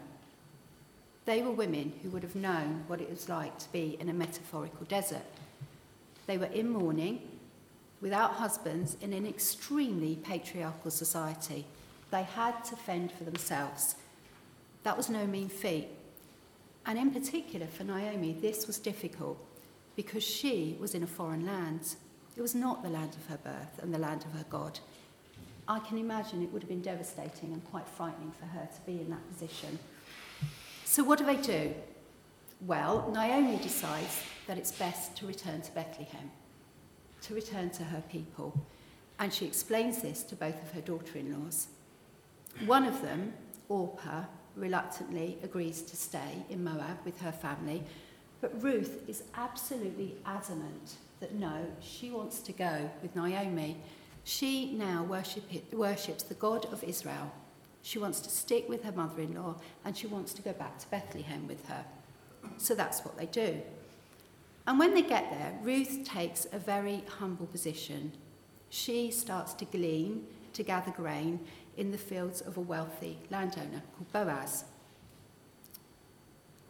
[1.24, 4.14] They were women who would have known what it was like to be in a
[4.14, 5.22] metaphorical desert.
[6.28, 7.22] They were in mourning
[8.02, 11.66] without husbands in an extremely patriarchal society.
[12.10, 13.96] They had to fend for themselves.
[14.84, 15.88] That was no mean feat.
[16.86, 19.38] And in particular for Naomi, this was difficult
[19.96, 21.96] because she was in a foreign land.
[22.36, 24.80] It was not the land of her birth and the land of her God.
[25.68, 29.00] I can imagine it would have been devastating and quite frightening for her to be
[29.00, 29.78] in that position.
[30.86, 31.74] So, what do they do?
[32.62, 36.32] Well, Naomi decides that it's best to return to Bethlehem
[37.22, 38.66] to return to her people,
[39.20, 41.68] and she explains this to both of her daughter in laws.
[42.66, 43.34] One of them,
[43.70, 44.24] Orpah,
[44.56, 47.84] reluctantly agrees to stay in Moab with her family,
[48.42, 53.78] but Ruth is absolutely adamant that no, she wants to go with Naomi.
[54.24, 57.32] She now worship it, worships the God of Israel.
[57.84, 59.56] She wants to stick with her mother in law
[59.86, 61.86] and she wants to go back to Bethlehem with her.
[62.58, 63.62] So that's what they do.
[64.68, 68.12] And when they get there, Ruth takes a very humble position.
[68.70, 71.40] She starts to glean, to gather grain
[71.78, 74.66] in the fields of a wealthy landowner called Boaz.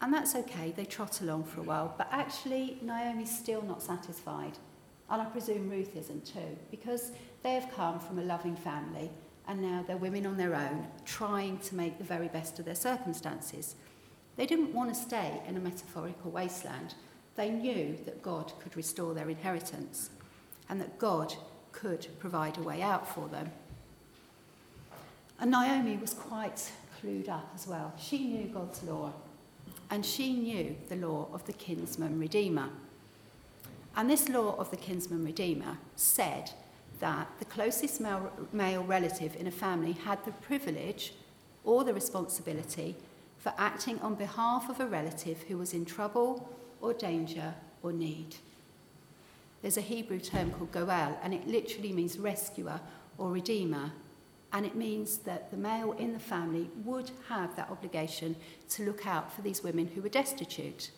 [0.00, 4.58] And that's okay, they trot along for a while, but actually, Naomi's still not satisfied.
[5.08, 9.10] And I presume Ruth isn't too, because they have come from a loving family
[9.46, 12.74] and now they're women on their own, trying to make the very best of their
[12.74, 13.74] circumstances.
[14.36, 16.94] They didn't want to stay in a metaphorical wasteland
[17.36, 20.10] they knew that God could restore their inheritance
[20.68, 21.34] and that God
[21.72, 23.50] could provide a way out for them.
[25.40, 27.92] And Naomi was quite clued up as well.
[27.98, 29.12] She knew God's law
[29.90, 32.68] and she knew the law of the kinsman redeemer.
[33.96, 36.50] And this law of the kinsman redeemer said
[37.00, 41.12] that the closest male, male relative in a family had the privilege
[41.64, 42.96] or the responsibility
[43.38, 46.48] for acting on behalf of a relative who was in trouble
[46.82, 48.36] or danger or need.
[49.62, 52.80] There's a Hebrew term called goel, and it literally means rescuer
[53.16, 53.92] or redeemer.
[54.52, 58.36] And it means that the male in the family would have that obligation
[58.70, 60.90] to look out for these women who were destitute.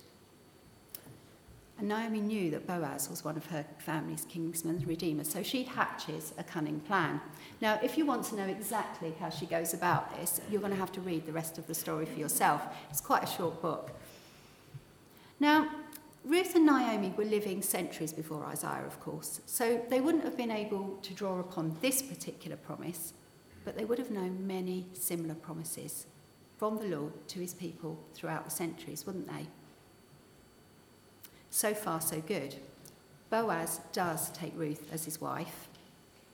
[1.78, 6.32] And Naomi knew that Boaz was one of her family's kinsmen redeemers, so she hatches
[6.38, 7.20] a cunning plan.
[7.60, 10.78] Now, if you want to know exactly how she goes about this, you're going to
[10.78, 12.62] have to read the rest of the story for yourself.
[12.90, 13.90] It's quite a short book.
[15.40, 15.68] Now,
[16.24, 20.50] Ruth and Naomi were living centuries before Isaiah, of course, so they wouldn't have been
[20.50, 23.12] able to draw upon this particular promise,
[23.64, 26.06] but they would have known many similar promises
[26.56, 29.46] from the Lord to his people throughout the centuries, wouldn't they?
[31.50, 32.54] So far, so good.
[33.28, 35.68] Boaz does take Ruth as his wife.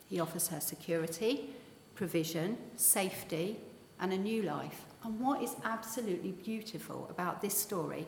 [0.08, 1.50] He offers her security,
[1.94, 3.56] provision, safety,
[4.00, 4.84] and a new life.
[5.04, 8.06] And what is absolutely beautiful about this story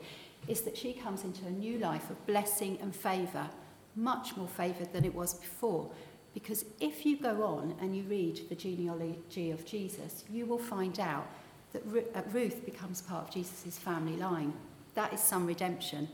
[0.48, 3.48] is that she comes into a new life of blessing and favour,
[3.94, 5.90] much more favoured than it was before.
[6.34, 10.98] Because if you go on and you read the genealogy of Jesus, you will find
[10.98, 11.26] out
[11.72, 11.82] that
[12.14, 14.52] uh, Ruth becomes part of Jesus' family line.
[14.94, 16.08] That is some redemption.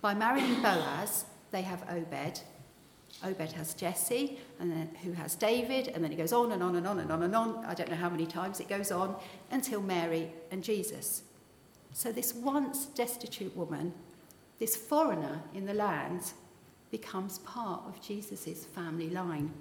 [0.00, 2.40] By marrying Boaz, they have Obed.
[3.24, 6.76] Obed has Jesse, and then who has David, and then it goes on and on
[6.76, 7.64] and on and on and on.
[7.64, 9.14] I don't know how many times it goes on
[9.50, 11.22] until Mary and Jesus.
[11.92, 13.92] So, this once destitute woman,
[14.58, 16.32] this foreigner in the land,
[16.90, 19.52] becomes part of Jesus' family line.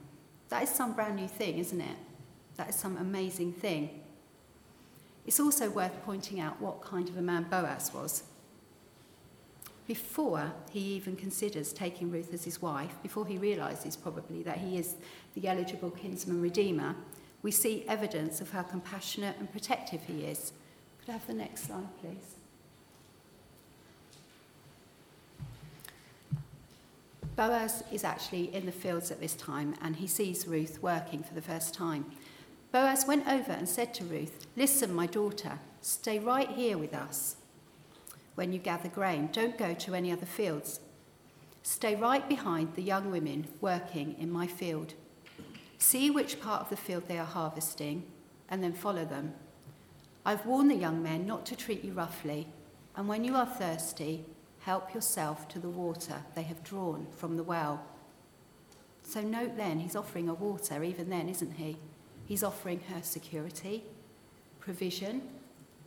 [0.49, 1.97] That is some brand new thing, isn't it?
[2.57, 4.01] That is some amazing thing.
[5.25, 8.23] It's also worth pointing out what kind of a man Boaz was.
[9.87, 14.77] Before he even considers taking Ruth as his wife, before he realizes probably that he
[14.77, 14.95] is
[15.35, 16.95] the eligible kinsman redeemer,
[17.41, 20.53] we see evidence of how compassionate and protective he is.
[21.01, 22.35] Could I have the next slide, please?
[27.35, 31.33] Boaz is actually in the fields at this time and he sees Ruth working for
[31.33, 32.05] the first time.
[32.71, 37.37] Boaz went over and said to Ruth, Listen, my daughter, stay right here with us.
[38.35, 40.81] When you gather grain, don't go to any other fields.
[41.63, 44.93] Stay right behind the young women working in my field.
[45.77, 48.03] See which part of the field they are harvesting
[48.49, 49.33] and then follow them.
[50.25, 52.47] I've warned the young men not to treat you roughly,
[52.95, 54.25] and when you are thirsty,
[54.59, 57.83] help yourself to the water they have drawn from the well.
[59.03, 61.77] So note then, he's offering a water, even then, isn't he?
[62.25, 63.83] He's offering her security,
[64.59, 65.23] provision,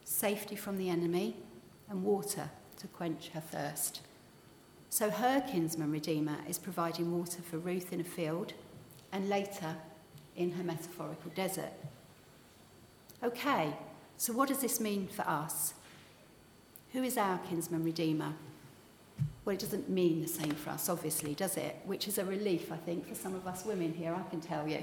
[0.05, 1.37] safety from the enemy,
[1.89, 4.01] and water to quench her thirst.
[4.91, 8.53] So her kinsman redeemer is providing water for Ruth in a field
[9.12, 9.76] and later
[10.37, 11.72] in her metaphorical desert.
[13.22, 13.72] Okay,
[14.17, 15.75] so what does this mean for us?
[16.93, 18.35] Who is our kinsman redeemer?
[19.45, 21.77] Well, it doesn't mean the same for us, obviously, does it?
[21.85, 24.67] Which is a relief, I think, for some of us women here, I can tell
[24.67, 24.83] you.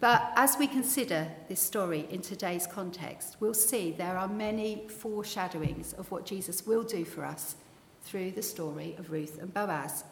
[0.00, 5.94] But as we consider this story in today's context, we'll see there are many foreshadowings
[5.94, 7.56] of what Jesus will do for us
[8.02, 10.04] through the story of Ruth and Boaz.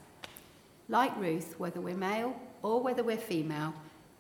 [0.89, 3.75] Like Ruth, whether we're male or whether we're female,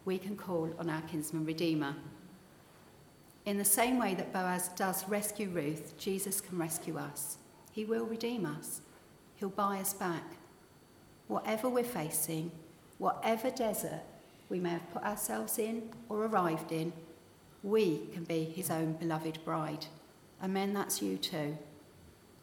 [0.04, 1.94] we can call on our kinsman redeemer.
[3.44, 7.38] In the same way that Boaz does rescue Ruth, Jesus can rescue us.
[7.72, 8.82] He will redeem us.
[9.34, 10.22] He'll buy us back.
[11.26, 12.52] Whatever we're facing,
[12.98, 14.02] whatever desert
[14.48, 16.92] we may have put ourselves in or arrived in,
[17.62, 19.86] we can be his own beloved bride.
[20.40, 21.56] And men, that's you too.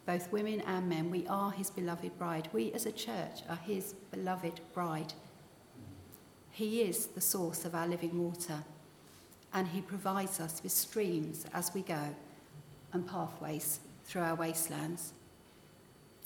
[0.05, 2.49] Both women and men, we are his beloved bride.
[2.51, 5.13] We as a church are his beloved bride.
[6.51, 8.63] He is the source of our living water,
[9.53, 12.15] and he provides us with streams as we go
[12.93, 15.13] and pathways through our wastelands.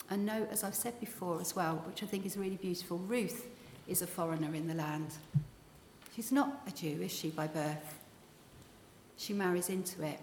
[0.09, 3.47] And note, as I've said before as well, which I think is really beautiful, Ruth
[3.87, 5.13] is a foreigner in the land.
[6.15, 7.99] She's not a Jew, is she, by birth?
[9.17, 10.19] She marries into it.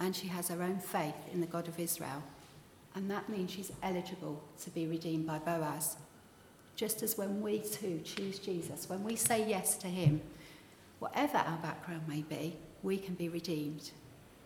[0.00, 2.22] And she has her own faith in the God of Israel.
[2.94, 5.96] And that means she's eligible to be redeemed by Boaz.
[6.76, 10.20] Just as when we too choose Jesus, when we say yes to him,
[10.98, 13.90] whatever our background may be, we can be redeemed.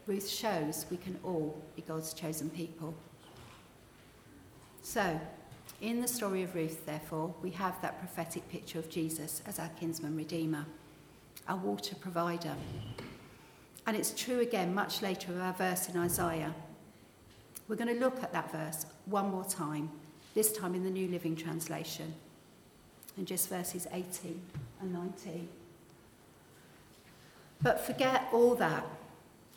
[0.07, 2.95] Ruth shows we can all be God's chosen people.
[4.83, 5.21] So,
[5.81, 9.69] in the story of Ruth, therefore, we have that prophetic picture of Jesus as our
[9.81, 10.67] kinsman redeemer,
[11.49, 12.55] our water provider.
[13.87, 16.55] And it's true again much later of our verse in Isaiah.
[17.69, 19.91] We're going to look at that verse one more time,
[20.35, 22.13] this time in the New Living Translation,
[23.17, 24.41] and just verses 18
[24.81, 25.49] and 19.
[27.63, 28.85] But forget all that.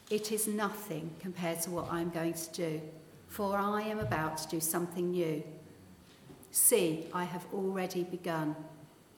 [0.10, 2.82] It is nothing compared to what I'm going to do,
[3.28, 5.44] for I am about to do something new.
[6.52, 8.56] See, I have already begun.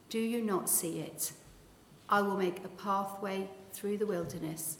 [0.10, 1.34] Do you not see it?
[2.10, 4.78] I will make a pathway through the wilderness.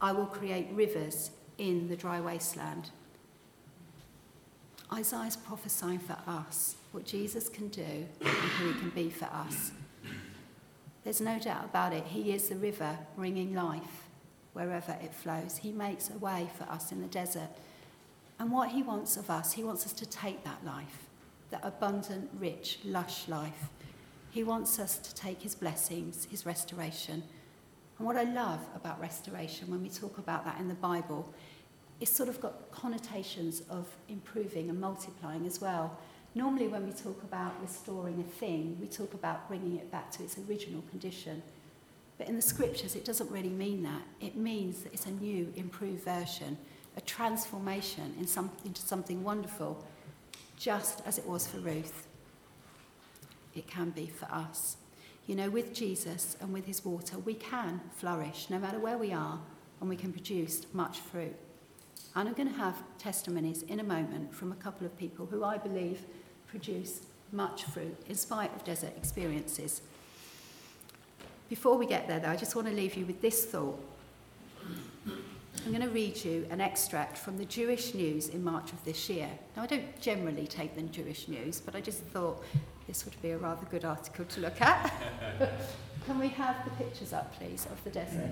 [0.00, 2.90] I will create rivers in the dry wasteland.
[4.92, 9.72] Isaiah's prophesying for us what Jesus can do and who he can be for us.
[11.04, 12.04] There's no doubt about it.
[12.06, 14.08] He is the river bringing life
[14.54, 15.58] wherever it flows.
[15.58, 17.50] He makes a way for us in the desert.
[18.38, 21.04] And what he wants of us, he wants us to take that life
[21.50, 23.68] that abundant, rich, lush life.
[24.30, 27.22] He wants us to take his blessings, his restoration.
[27.98, 31.32] And what I love about restoration, when we talk about that in the Bible,
[32.00, 35.96] it's sort of got connotations of improving and multiplying as well.
[36.36, 40.24] Normally, when we talk about restoring a thing, we talk about bringing it back to
[40.24, 41.42] its original condition.
[42.18, 44.02] But in the scriptures, it doesn't really mean that.
[44.20, 46.58] It means that it's a new, improved version,
[46.96, 49.84] a transformation in some, into something wonderful,
[50.56, 52.08] just as it was for Ruth.
[53.54, 54.76] It can be for us.
[55.28, 59.12] You know, with Jesus and with his water, we can flourish no matter where we
[59.12, 59.38] are,
[59.80, 61.36] and we can produce much fruit.
[62.16, 65.44] And I'm going to have testimonies in a moment from a couple of people who
[65.44, 66.00] I believe
[66.54, 67.00] produce
[67.32, 69.82] much fruit in spite of desert experiences.
[71.48, 73.82] Before we get there, though, I just want to leave you with this thought.
[75.04, 79.10] I'm going to read you an extract from the Jewish news in March of this
[79.10, 79.28] year.
[79.56, 82.44] Now, I don't generally take the Jewish news, but I just thought
[82.86, 84.92] this would be a rather good article to look at.
[86.06, 88.30] can we have the pictures up, please, of the desert?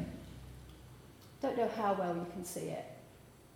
[1.40, 2.84] Don't know how well you can see it,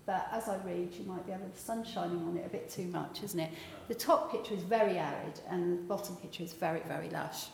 [0.07, 2.70] but as I read, you might be able the sun shining on it a bit
[2.70, 3.50] too much, isn't it?
[3.88, 7.46] The top picture is very arid, and the bottom picture is very, very lush.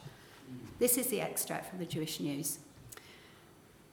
[0.78, 2.58] This is the extract from the Jewish News.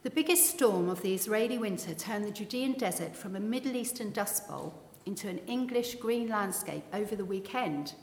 [0.02, 4.12] The biggest storm of the Israeli winter turned the Judean desert from a Middle Eastern
[4.12, 4.74] dust bowl
[5.06, 7.94] into an English green landscape over the weekend.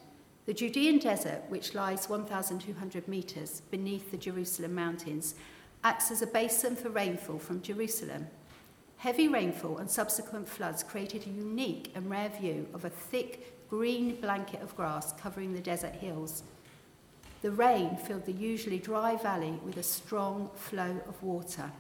[0.46, 5.36] The Judean desert, which lies 1,200 metres beneath the Jerusalem mountains,
[5.84, 8.28] acts as a basin for rainfall from Jerusalem.
[8.98, 14.16] Heavy rainfall and subsequent floods created a unique and rare view of a thick green
[14.16, 16.44] blanket of grass covering the desert hills.
[17.44, 21.72] The rain filled the usually dry valley with a strong flow of water.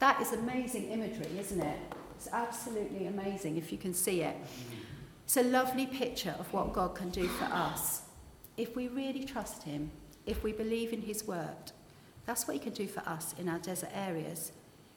[0.00, 1.78] That is amazing imagery, isn't it?
[2.16, 4.36] It's absolutely amazing if you can see it.
[5.24, 8.02] It's a lovely picture of what God can do for us.
[8.56, 9.92] If we really trust Him,
[10.26, 11.72] if we believe in His word,
[12.26, 14.50] that's what He can do for us in our desert areas.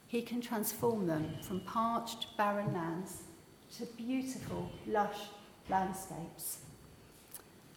[0.06, 3.22] He can transform them from parched, barren lands
[3.78, 5.18] to beautiful, lush
[5.68, 6.58] landscapes.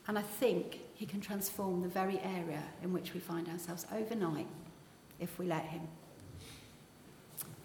[0.07, 4.47] And I think He can transform the very area in which we find ourselves overnight
[5.19, 5.87] if we let Him.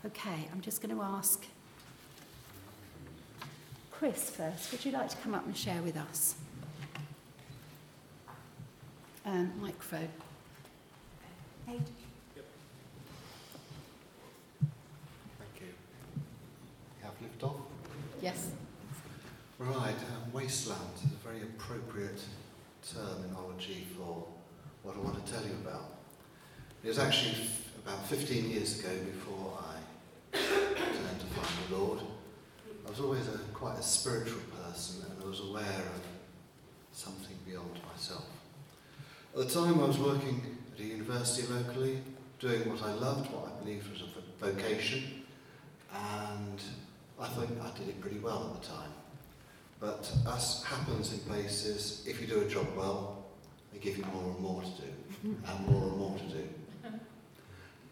[0.05, 1.47] Okay, I'm just going to ask
[3.91, 4.73] Chris first.
[4.73, 6.35] Would you like to come up and share with us?
[9.25, 10.09] Um, microphone.
[12.35, 12.45] Yep.
[15.39, 15.67] Thank you.
[16.99, 17.57] You have lift off?
[18.21, 18.51] Yes.
[19.59, 22.21] Right, um, wasteland is a very appropriate
[22.83, 24.27] terminology for
[24.83, 25.99] what I want to tell you about.
[26.83, 32.01] It was actually f- about 15 years ago before I turned to find the Lord.
[32.87, 36.03] I was always a, quite a spiritual person and I was aware of
[36.93, 38.27] something beyond myself.
[39.35, 42.03] At the time I was working at a university locally,
[42.41, 45.23] doing what I loved, what I believed was a vocation,
[45.95, 46.61] and
[47.21, 48.91] I think I did it pretty well at the time.
[49.81, 53.25] But as happens in places, if you do a job well,
[53.73, 56.49] they give you more and more to do, and more and more to do.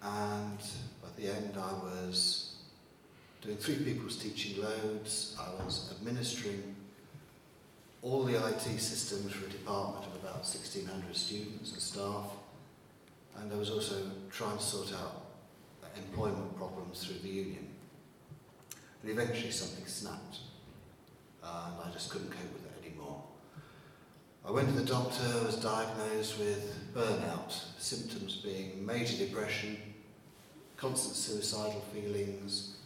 [0.02, 0.58] And
[1.04, 2.54] at the end, I was
[3.42, 5.36] doing three people's teaching loads.
[5.38, 6.76] I was administering
[8.02, 12.26] all the IT systems for a department of about 1,600 students and staff.
[13.36, 13.96] And I was also
[14.30, 15.26] trying to sort out
[15.96, 17.66] employment problems through the union.
[19.02, 20.38] And eventually something snapped.
[21.42, 23.22] And I just couldn't cope with it anymore.
[24.46, 29.76] I went to the doctor, was diagnosed with burnout, symptoms being major depression,
[30.76, 32.76] constant suicidal feelings.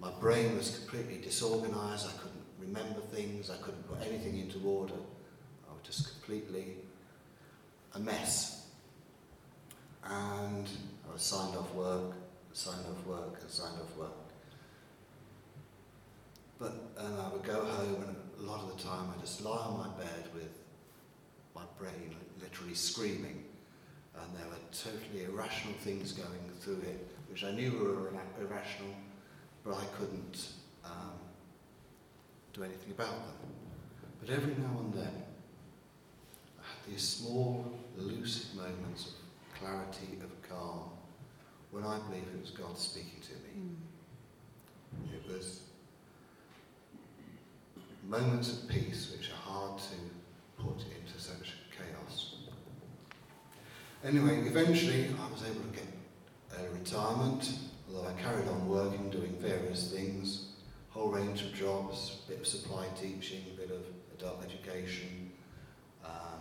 [0.00, 2.06] My brain was completely disorganized.
[2.08, 3.50] I couldn't remember things.
[3.50, 4.94] I couldn't put anything into order.
[5.68, 6.76] I was just completely
[7.94, 8.66] a mess.
[10.04, 10.68] And
[11.08, 12.12] I was signed off work,
[12.52, 14.23] signed off work, and signed off work.
[16.58, 19.56] But and I would go home, and a lot of the time I just lie
[19.56, 20.62] on my bed with
[21.54, 23.44] my brain literally screaming,
[24.20, 28.94] and there were totally irrational things going through it which I knew were irrational,
[29.64, 30.50] but I couldn't
[30.84, 31.18] um,
[32.52, 33.50] do anything about them.
[34.20, 35.24] But every now and then,
[36.56, 40.90] I had these small, lucid moments of clarity, of calm,
[41.72, 43.66] when I believe it was God speaking to me.
[45.02, 45.14] Mm.
[45.14, 45.62] It was
[48.08, 52.36] moments of peace which are hard to put into such chaos.
[54.04, 55.86] Anyway, eventually I was able to get
[56.58, 57.54] a retirement,
[57.88, 60.48] although I carried on working, doing various things,
[60.90, 63.82] whole range of jobs, a bit of supply teaching, a bit of
[64.16, 65.32] adult education,
[66.04, 66.40] um,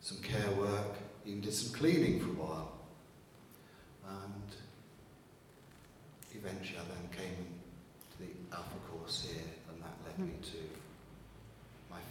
[0.00, 0.96] some care work,
[1.26, 2.72] even did some cleaning for a while.
[4.08, 4.56] And
[6.34, 7.46] eventually I then came
[8.12, 10.81] to the Alpha course here, and that led me to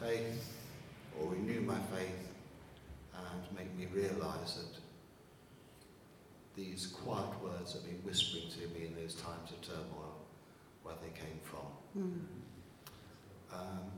[0.02, 0.54] faith,
[1.20, 2.30] or renew my faith
[3.16, 4.80] and make me realise that
[6.56, 10.18] these quiet words have been whispering to me in those times of turmoil
[10.84, 11.68] where they came from.
[11.98, 12.20] Mm.
[13.54, 13.92] Um,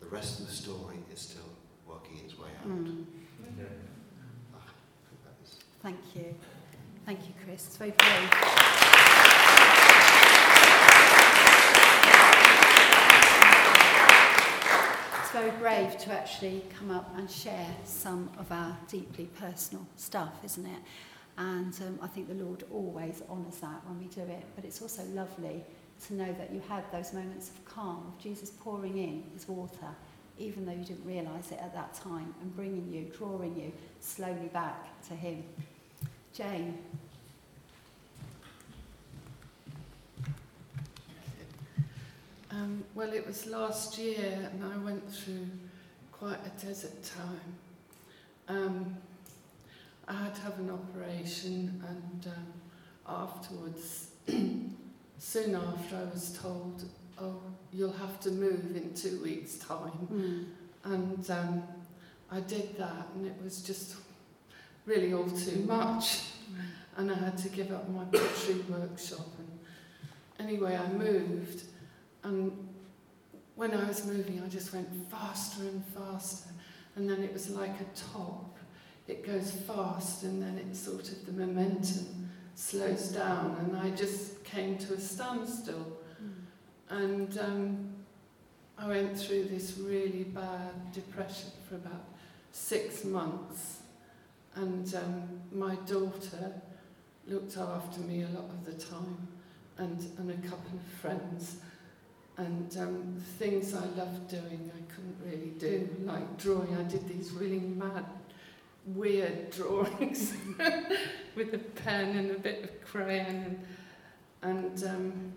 [0.00, 1.50] the rest of the story is still
[1.86, 2.68] working its way out.
[2.68, 3.04] Mm.
[3.58, 3.64] Yeah.
[5.82, 6.34] Thank you.
[7.04, 7.66] Thank you, Chris.
[7.66, 8.30] It's very brave.
[15.36, 20.64] Very brave to actually come up and share some of our deeply personal stuff, isn't
[20.64, 20.78] it?
[21.36, 24.44] And um, I think the Lord always honours that when we do it.
[24.54, 25.62] But it's also lovely
[26.06, 29.88] to know that you had those moments of calm, of Jesus pouring in his water,
[30.38, 34.48] even though you didn't realise it at that time, and bringing you, drawing you slowly
[34.54, 35.44] back to him.
[36.32, 36.78] Jane.
[42.56, 45.46] Um, well, it was last year, and I went through
[46.10, 47.54] quite a desert time.
[48.48, 48.96] Um,
[50.08, 52.46] I had to have an operation, and um,
[53.06, 54.08] afterwards,
[55.18, 56.84] soon after, I was told,
[57.20, 57.42] "Oh,
[57.74, 60.44] you'll have to move in two weeks' time." Mm.
[60.84, 61.62] And um,
[62.30, 63.96] I did that, and it was just
[64.86, 66.22] really all too much.
[66.96, 69.26] And I had to give up my pottery workshop.
[69.38, 71.64] And anyway, I moved,
[72.26, 72.68] and
[73.54, 76.50] when I was moving, I just went faster and faster.
[76.96, 78.58] And then it was like a top.
[79.06, 84.42] It goes fast, and then it sort of the momentum slows down, and I just
[84.42, 85.98] came to a standstill.
[86.20, 86.32] Mm.
[86.90, 87.88] And um,
[88.76, 92.06] I went through this really bad depression for about
[92.50, 93.82] six months.
[94.56, 96.54] And um, my daughter
[97.28, 99.28] looked after me a lot of the time,
[99.78, 101.58] and, and a couple of friends.
[102.38, 106.76] And um, things I loved doing, I couldn't really do, like drawing.
[106.76, 108.04] I did these really mad,
[108.94, 110.34] weird drawings
[111.34, 113.64] with a pen and a bit of crayon.
[114.42, 115.32] And, and um,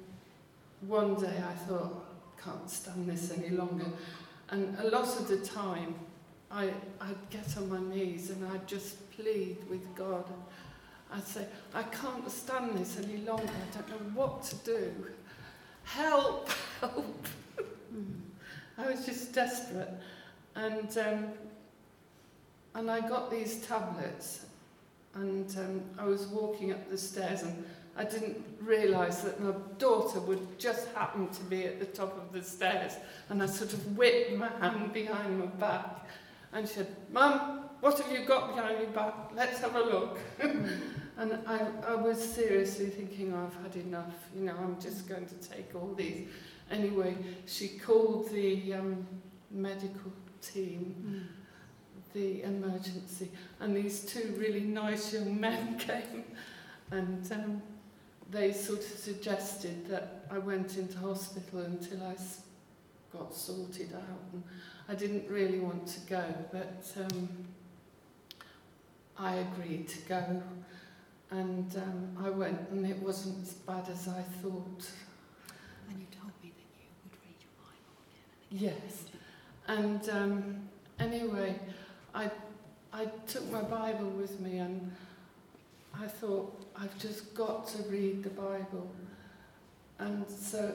[0.82, 2.06] one day I thought,
[2.44, 3.86] can't stand this any longer.
[4.50, 5.96] And a lot of the time,
[6.52, 10.26] I, I'd get on my knees and I'd just plead with God.
[11.12, 13.44] I'd say, I can't stand this any longer.
[13.44, 14.94] I don't know what to do.
[15.90, 17.28] help, help.
[18.78, 19.92] I was just desperate.
[20.56, 21.26] And, um,
[22.76, 24.46] and I got these tablets
[25.16, 27.66] and um, I was walking up the stairs and
[27.98, 32.32] I didn't realise that my daughter would just happen to be at the top of
[32.32, 32.94] the stairs
[33.30, 36.08] and I sort of whipped my hand behind my back
[36.54, 39.14] and she said, Mum, what have you got behind your back?
[39.36, 40.20] Let's have a look.
[41.20, 45.26] And I, I was seriously thinking, oh, I've had enough, you know, I'm just going
[45.26, 46.30] to take all these.
[46.72, 49.06] Anyway, she called the um,
[49.52, 52.14] medical team, mm.
[52.14, 56.24] the emergency, and these two really nice young men came
[56.92, 57.62] and um,
[58.32, 62.16] they sort of suggested that I went into hospital until I
[63.12, 64.32] got sorted out.
[64.32, 64.44] And
[64.88, 67.30] I didn't really want to go, but um,
[69.18, 70.42] I agreed to go.
[71.32, 74.90] And um, I went, and it wasn't as bad as I thought.
[75.88, 78.82] And you told me that you would read your Bible again and again.
[78.82, 79.04] Yes.
[79.68, 80.70] And um,
[81.00, 81.60] anyway,
[82.16, 82.32] I,
[82.92, 84.92] I took my Bible with me and
[86.00, 88.90] I thought, I've just got to read the Bible.
[90.00, 90.74] And so,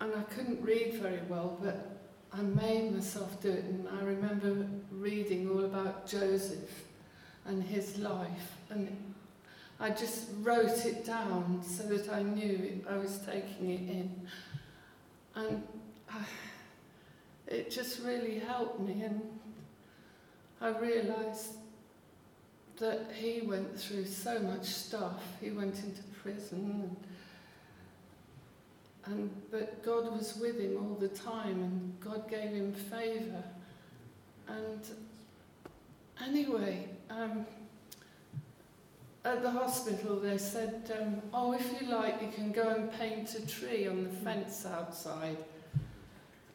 [0.00, 2.00] and I couldn't read very well, but
[2.32, 6.84] I made myself do it, and I remember reading all about Joseph
[7.44, 9.13] and his life, and
[9.84, 14.28] I just wrote it down so that I knew I was taking it in.
[15.34, 15.62] And
[16.10, 16.22] I,
[17.46, 19.20] it just really helped me, and
[20.62, 21.56] I realised
[22.78, 25.22] that he went through so much stuff.
[25.38, 26.96] He went into prison
[29.04, 33.44] and and but God was with him all the time, and God gave him favour.
[34.48, 34.80] And
[36.26, 37.44] anyway, um,
[39.24, 43.34] at the hospital they said, um, oh, if you like, you can go and paint
[43.34, 45.38] a tree on the fence outside.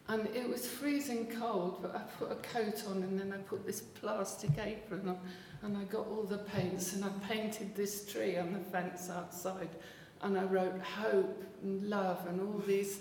[0.07, 3.65] And it was freezing cold, but I put a coat on and then I put
[3.65, 5.20] this plastic apron on
[5.61, 9.70] and I got all the paints and I painted this tree on the fence outside.
[10.22, 12.99] And I wrote hope and love and all these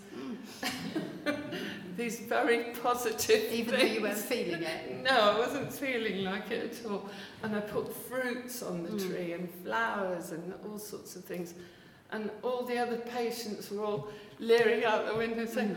[1.97, 3.83] these very positive Even things.
[3.83, 5.03] though you weren't feeling it?
[5.03, 7.09] No, I wasn't feeling like it at all.
[7.43, 9.09] And I put fruits on the mm.
[9.09, 11.55] tree and flowers and all sorts of things.
[12.11, 14.09] And all the other patients were all
[14.39, 15.77] leering out the window saying,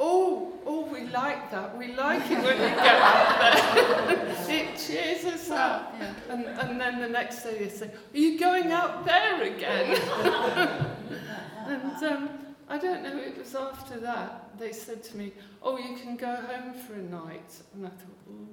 [0.00, 1.76] Oh, oh, we like that.
[1.76, 4.36] We like it when we get up there.
[4.48, 5.94] it cheers us up.
[5.98, 6.14] Yeah.
[6.30, 10.00] And, and then the next day they say, Are you going out there again?
[11.66, 12.28] and um,
[12.68, 15.32] I don't know, it was after that they said to me,
[15.62, 17.52] Oh, you can go home for a night.
[17.74, 18.48] And I thought, Oh.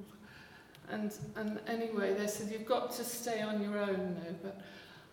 [0.90, 4.36] And, and anyway, they said, You've got to stay on your own though.
[4.42, 4.62] But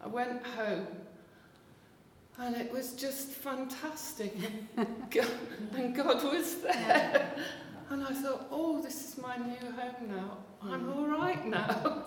[0.03, 0.87] I went home
[2.43, 4.34] and it was just fantastic.
[4.76, 5.30] and, God,
[5.74, 7.34] and God was there.
[7.88, 10.38] And I thought, oh, this is my new home now.
[10.61, 12.05] I'm all right now.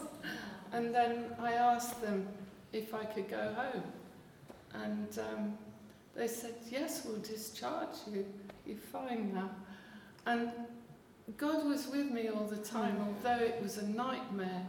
[0.74, 2.28] and then I asked them
[2.74, 3.84] if I could go home.
[4.74, 5.58] And um,
[6.16, 8.26] they said, yes, we'll discharge you.
[8.66, 9.52] You're fine now.
[10.26, 10.52] And
[11.38, 14.66] God was with me all the time, although it was a nightmare.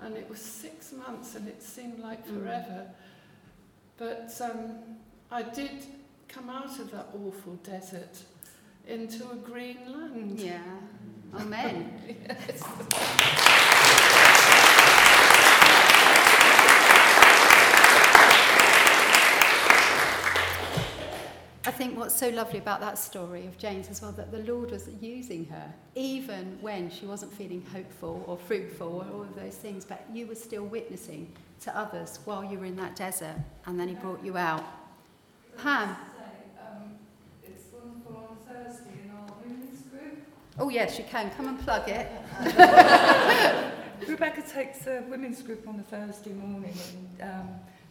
[0.00, 2.40] And it was six months and it seemed like mm.
[2.40, 2.86] forever.
[3.98, 4.74] But um,
[5.32, 5.86] I did
[6.28, 8.18] come out of that awful desert
[8.86, 10.38] into a green land.
[10.38, 10.60] Yeah.
[11.34, 11.90] Amen.
[12.28, 12.62] yes.
[21.64, 24.72] I think what's so lovely about that story of Jane's as well, that the Lord
[24.72, 29.54] was using her, even when she wasn't feeling hopeful or fruitful or all of those
[29.54, 33.80] things, but you were still witnessing to others while you were in that desert, and
[33.80, 34.81] then He brought you out.
[35.58, 35.96] Pam.
[40.58, 41.30] Oh, yes, you can.
[41.30, 42.08] Come and plug it.
[44.08, 46.74] Rebecca takes a women's group on a Thursday morning,
[47.18, 47.48] and um,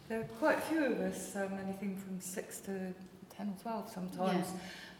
[0.08, 2.94] there are quite a few of us, um, anything from 6 to
[3.36, 4.46] 10 or 12 sometimes.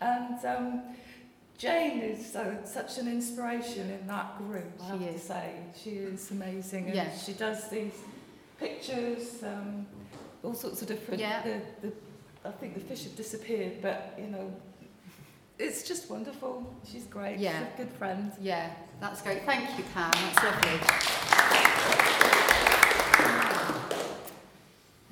[0.00, 0.82] And um,
[1.56, 5.54] Jane is uh, such an inspiration in that group, I have to say.
[5.80, 6.86] She is amazing.
[6.86, 7.24] And yes.
[7.24, 7.94] she does these
[8.58, 9.86] pictures, um,
[10.42, 11.20] all sorts of different.
[11.20, 11.42] Yeah.
[11.42, 11.92] The, the,
[12.44, 14.52] I think the fish have disappeared, but you know,
[15.58, 16.74] it's just wonderful.
[16.90, 17.38] She's great.
[17.38, 17.58] Yeah.
[17.58, 18.32] She's a good friend.
[18.40, 18.70] Yeah,
[19.00, 19.44] that's great.
[19.44, 20.10] Thank you, Pam.
[20.12, 20.80] That's lovely.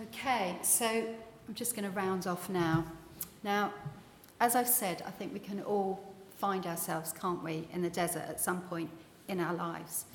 [0.02, 2.84] Okay, so I'm just going to round off now.
[3.44, 3.72] Now,
[4.40, 6.00] as I've said, I think we can all
[6.36, 8.90] find ourselves, can't we, in the desert at some point
[9.28, 10.06] in our lives.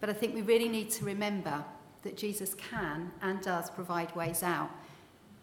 [0.00, 1.64] But I think we really need to remember
[2.02, 4.70] that Jesus can and does provide ways out,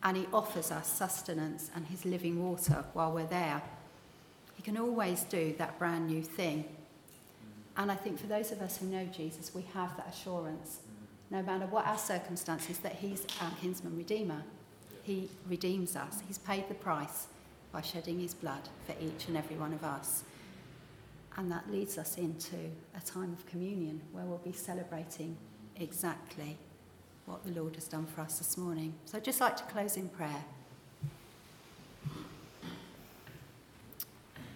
[0.06, 3.60] and he offers us sustenance and his living water while we're there.
[4.56, 6.64] He can always do that brand new thing.
[7.76, 10.80] And I think for those of us who know Jesus, we have that assurance,
[11.32, 14.44] no matter what our circumstances, that he's our kinsman redeemer.
[15.04, 17.26] He redeems us, he's paid the price
[17.72, 20.24] by shedding his blood for each and every one of us.
[21.36, 22.56] And that leads us into
[22.96, 25.36] a time of communion where we'll be celebrating
[25.76, 26.58] exactly
[27.26, 28.94] what the Lord has done for us this morning.
[29.06, 30.46] So I'd just like to close in prayer.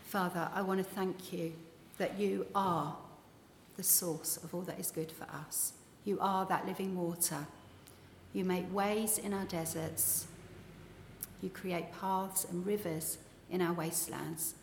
[0.04, 1.54] Father, I want to thank you
[1.98, 2.96] that you are
[3.78, 5.74] the source of all that is good for us.
[6.06, 7.46] You are that living water.
[8.34, 10.28] You make ways in our deserts.
[11.42, 13.18] You create paths and rivers
[13.50, 14.56] in our wastelands.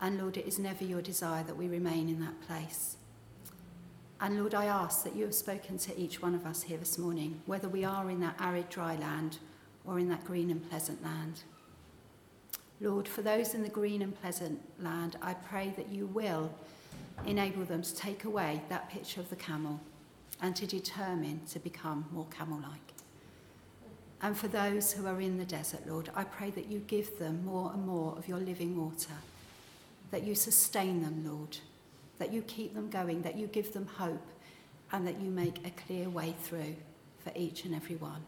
[0.00, 2.95] And Lord, it is never your desire that we remain in that place.
[4.20, 6.96] And Lord, I ask that you have spoken to each one of us here this
[6.96, 9.38] morning, whether we are in that arid, dry land
[9.84, 11.42] or in that green and pleasant land.
[12.80, 16.50] Lord, for those in the green and pleasant land, I pray that you will
[17.26, 19.80] enable them to take away that picture of the camel
[20.40, 22.94] and to determine to become more camel like.
[24.22, 27.44] And for those who are in the desert, Lord, I pray that you give them
[27.44, 29.12] more and more of your living water,
[30.10, 31.58] that you sustain them, Lord
[32.18, 34.26] that you keep them going, that you give them hope,
[34.92, 36.76] and that you make a clear way through
[37.18, 38.22] for each and every one.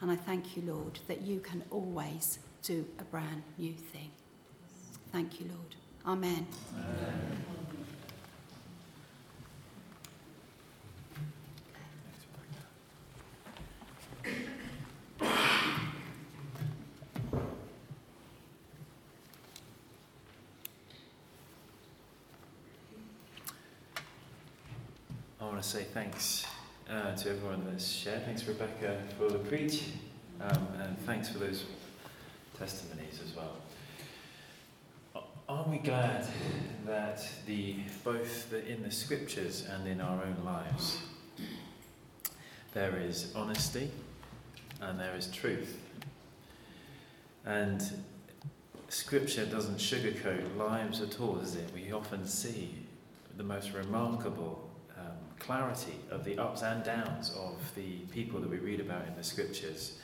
[0.00, 4.10] And I thank you, Lord, that you can always do a brand new thing.
[5.12, 5.74] Thank you, Lord.
[6.06, 6.46] Amen.
[6.74, 7.59] Amen.
[25.70, 26.44] Say thanks
[26.90, 28.24] uh, to everyone that's shared.
[28.24, 29.84] Thanks, Rebecca, for the preach,
[30.40, 31.62] um, and thanks for those
[32.58, 33.54] testimonies as well.
[35.48, 36.26] Aren't we glad
[36.86, 40.98] that the both the, in the scriptures and in our own lives
[42.74, 43.92] there is honesty
[44.80, 45.78] and there is truth,
[47.46, 47.80] and
[48.88, 51.70] scripture doesn't sugarcoat lives at all, does it?
[51.72, 52.74] We often see
[53.36, 54.69] the most remarkable
[55.40, 59.24] clarity of the ups and downs of the people that we read about in the
[59.24, 59.98] scriptures.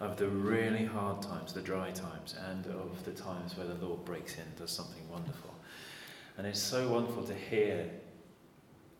[0.00, 4.04] of the really hard times, the dry times, and of the times where the Lord
[4.04, 5.54] breaks in, does something wonderful.
[6.36, 7.88] And it's so wonderful to hear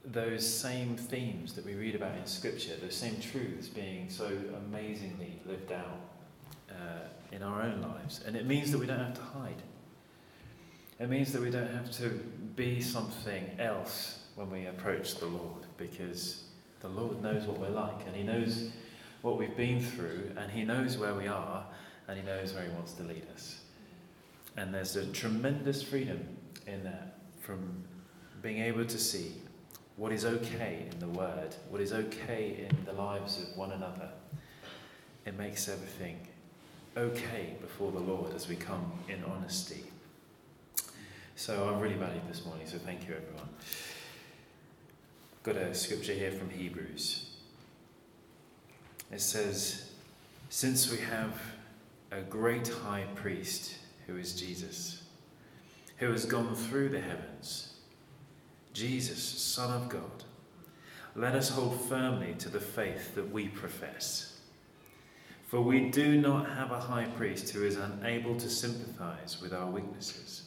[0.05, 4.31] those same themes that we read about in Scripture, those same truths being so
[4.67, 6.01] amazingly lived out
[6.71, 8.21] uh, in our own lives.
[8.25, 9.63] And it means that we don't have to hide.
[11.01, 12.11] It means that we don't have to
[12.55, 16.45] be something else when we approach the Lord because
[16.81, 18.71] the Lord knows what we're like and He knows
[19.23, 21.65] what we've been through and He knows where we are
[22.09, 23.61] and He knows where He wants to lead us.
[24.57, 26.27] And there's a tremendous freedom
[26.67, 27.85] in that from
[28.43, 29.33] being able to see
[29.97, 34.09] what is okay in the Word, what is okay in the lives of one another.
[35.25, 36.19] It makes everything
[36.97, 39.85] okay before the Lord as we come in honesty.
[41.37, 43.49] So I'm really valued this morning, so thank you, everyone.
[45.43, 47.31] Got a scripture here from Hebrews.
[49.11, 49.91] It says,
[50.51, 51.37] Since we have
[52.13, 53.75] a great high priest
[54.07, 55.03] who is Jesus,
[55.97, 57.75] who has gone through the heavens,
[58.73, 60.23] Jesus, Son of God,
[61.17, 64.39] let us hold firmly to the faith that we profess.
[65.49, 69.69] For we do not have a high priest who is unable to sympathize with our
[69.69, 70.45] weaknesses,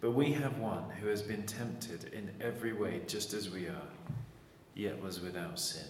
[0.00, 3.88] but we have one who has been tempted in every way just as we are,
[4.74, 5.86] yet was without sin.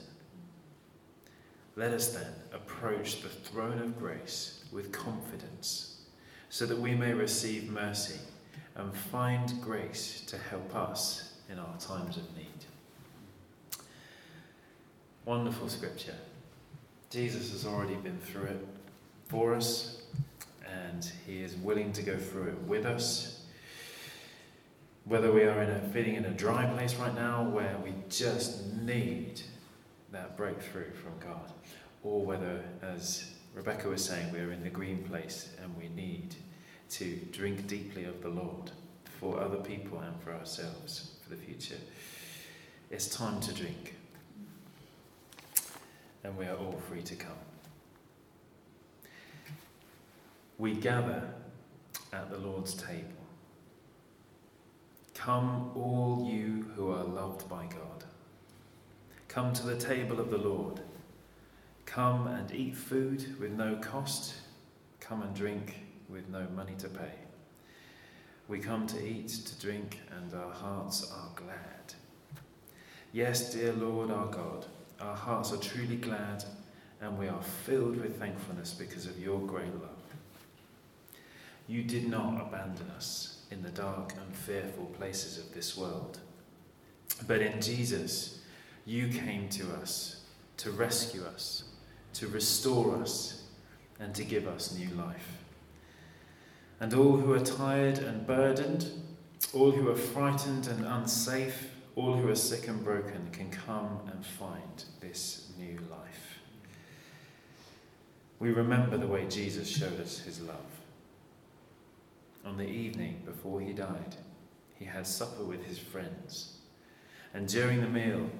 [1.76, 6.00] Let us then approach the throne of grace with confidence,
[6.48, 8.18] so that we may receive mercy
[8.74, 12.46] and find grace to help us in our times of need.
[15.24, 16.16] Wonderful scripture.
[17.10, 18.66] Jesus has already been through it
[19.26, 20.02] for us,
[20.66, 23.39] and he is willing to go through it with us.
[25.10, 28.72] Whether we are in a feeling in a dry place right now where we just
[28.74, 29.42] need
[30.12, 31.52] that breakthrough from God,
[32.04, 36.36] or whether, as Rebecca was saying, we're in the green place and we need
[36.90, 38.70] to drink deeply of the Lord
[39.18, 41.80] for other people and for ourselves for the future.
[42.92, 43.96] It's time to drink
[46.22, 47.32] and we are all free to come.
[50.56, 51.34] We gather
[52.12, 53.19] at the Lord's table.
[55.20, 58.04] Come, all you who are loved by God.
[59.28, 60.80] Come to the table of the Lord.
[61.84, 64.32] Come and eat food with no cost.
[64.98, 65.74] Come and drink
[66.08, 67.12] with no money to pay.
[68.48, 71.92] We come to eat, to drink, and our hearts are glad.
[73.12, 74.64] Yes, dear Lord our God.
[75.02, 76.44] Our hearts are truly glad
[77.02, 80.14] and we are filled with thankfulness because of your great love.
[81.68, 86.18] You did not abandon us in the dark and fearful places of this world,
[87.26, 88.40] but in Jesus,
[88.86, 90.22] you came to us
[90.58, 91.64] to rescue us,
[92.14, 93.42] to restore us,
[93.98, 95.38] and to give us new life.
[96.80, 98.90] And all who are tired and burdened,
[99.52, 104.24] all who are frightened and unsafe, all who are sick and broken can come and
[104.24, 106.38] find this new life.
[108.38, 110.79] We remember the way Jesus showed us his love.
[112.44, 114.16] On the evening before he died,
[114.78, 116.56] he had supper with his friends.
[117.34, 118.30] And during the meal,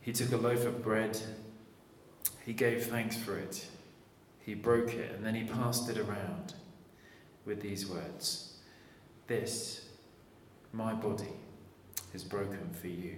[0.00, 1.20] he took a loaf of bread,
[2.44, 3.66] he gave thanks for it,
[4.40, 6.54] he broke it, and then he passed it around
[7.44, 8.54] with these words
[9.26, 9.88] This,
[10.72, 11.34] my body
[12.14, 13.16] is broken for you.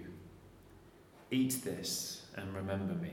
[1.31, 3.13] Eat this and remember me.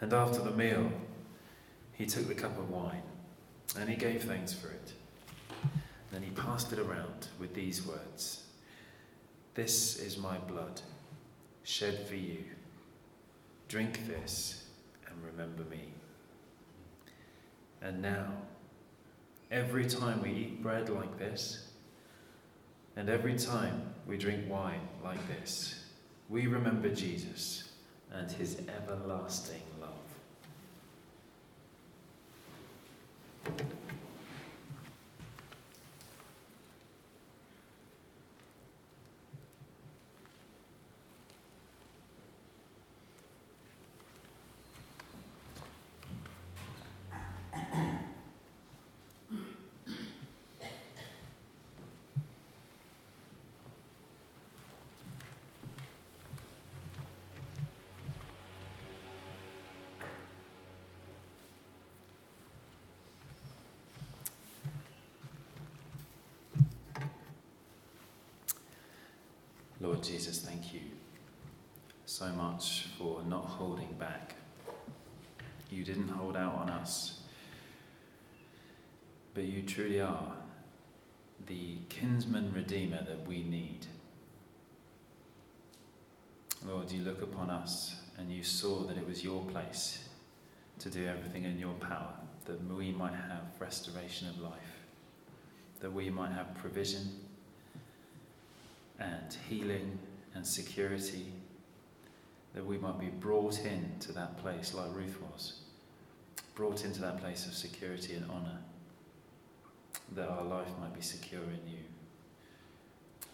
[0.00, 0.90] And after the meal,
[1.92, 3.02] he took the cup of wine
[3.78, 4.92] and he gave thanks for it.
[6.12, 8.44] Then he passed it around with these words
[9.54, 10.80] This is my blood,
[11.62, 12.44] shed for you.
[13.68, 14.64] Drink this
[15.06, 15.92] and remember me.
[17.82, 18.32] And now,
[19.50, 21.68] every time we eat bread like this,
[22.96, 25.84] and every time we drink wine like this,
[26.28, 27.70] we remember Jesus
[28.12, 29.62] and his everlasting
[33.46, 33.79] love.
[69.80, 70.80] Lord Jesus, thank you
[72.04, 74.34] so much for not holding back
[75.70, 77.20] You didn't hold out on us.
[79.34, 80.32] But you truly are
[81.46, 83.86] the kinsman redeemer that we need.
[86.66, 90.08] Lord, you look upon us and you saw that it was your place
[90.80, 92.14] to do everything in your power,
[92.46, 94.82] that we might have restoration of life,
[95.78, 97.08] that we might have provision
[99.00, 99.98] and healing
[100.34, 101.32] and security,
[102.54, 105.60] that we might be brought into that place like Ruth was,
[106.54, 108.58] brought into that place of security and honour,
[110.12, 111.78] that our life might be secure in you.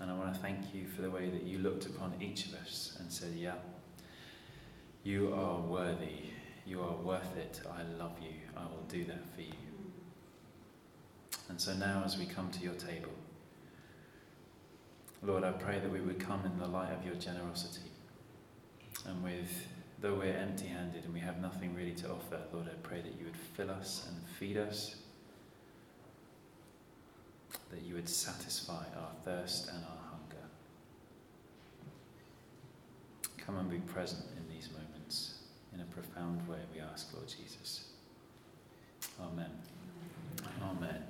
[0.00, 2.54] And I want to thank you for the way that you looked upon each of
[2.54, 3.54] us and said, Yeah,
[5.02, 6.30] you are worthy.
[6.66, 7.60] You are worth it.
[7.66, 8.34] I love you.
[8.56, 9.52] I will do that for you.
[11.48, 13.12] And so now, as we come to your table,
[15.22, 17.90] Lord, I pray that we would come in the light of your generosity.
[19.06, 19.66] And with,
[20.00, 23.18] though we're empty handed and we have nothing really to offer, Lord, I pray that
[23.18, 24.96] you would fill us and feed us
[27.70, 30.44] that you would satisfy our thirst and our hunger.
[33.38, 35.36] Come and be present in these moments
[35.74, 37.88] in a profound way, we ask, Lord Jesus.
[39.20, 39.50] Amen.
[40.62, 41.02] Amen.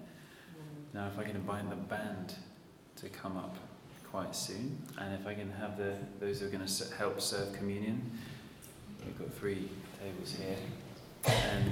[0.92, 2.34] Now, if I can invite the band
[2.96, 3.56] to come up
[4.16, 4.78] quite soon.
[4.98, 8.00] And if I can have the those who are going to help serve communion,
[9.04, 9.68] we've got three
[10.00, 10.56] tables here.
[11.26, 11.64] And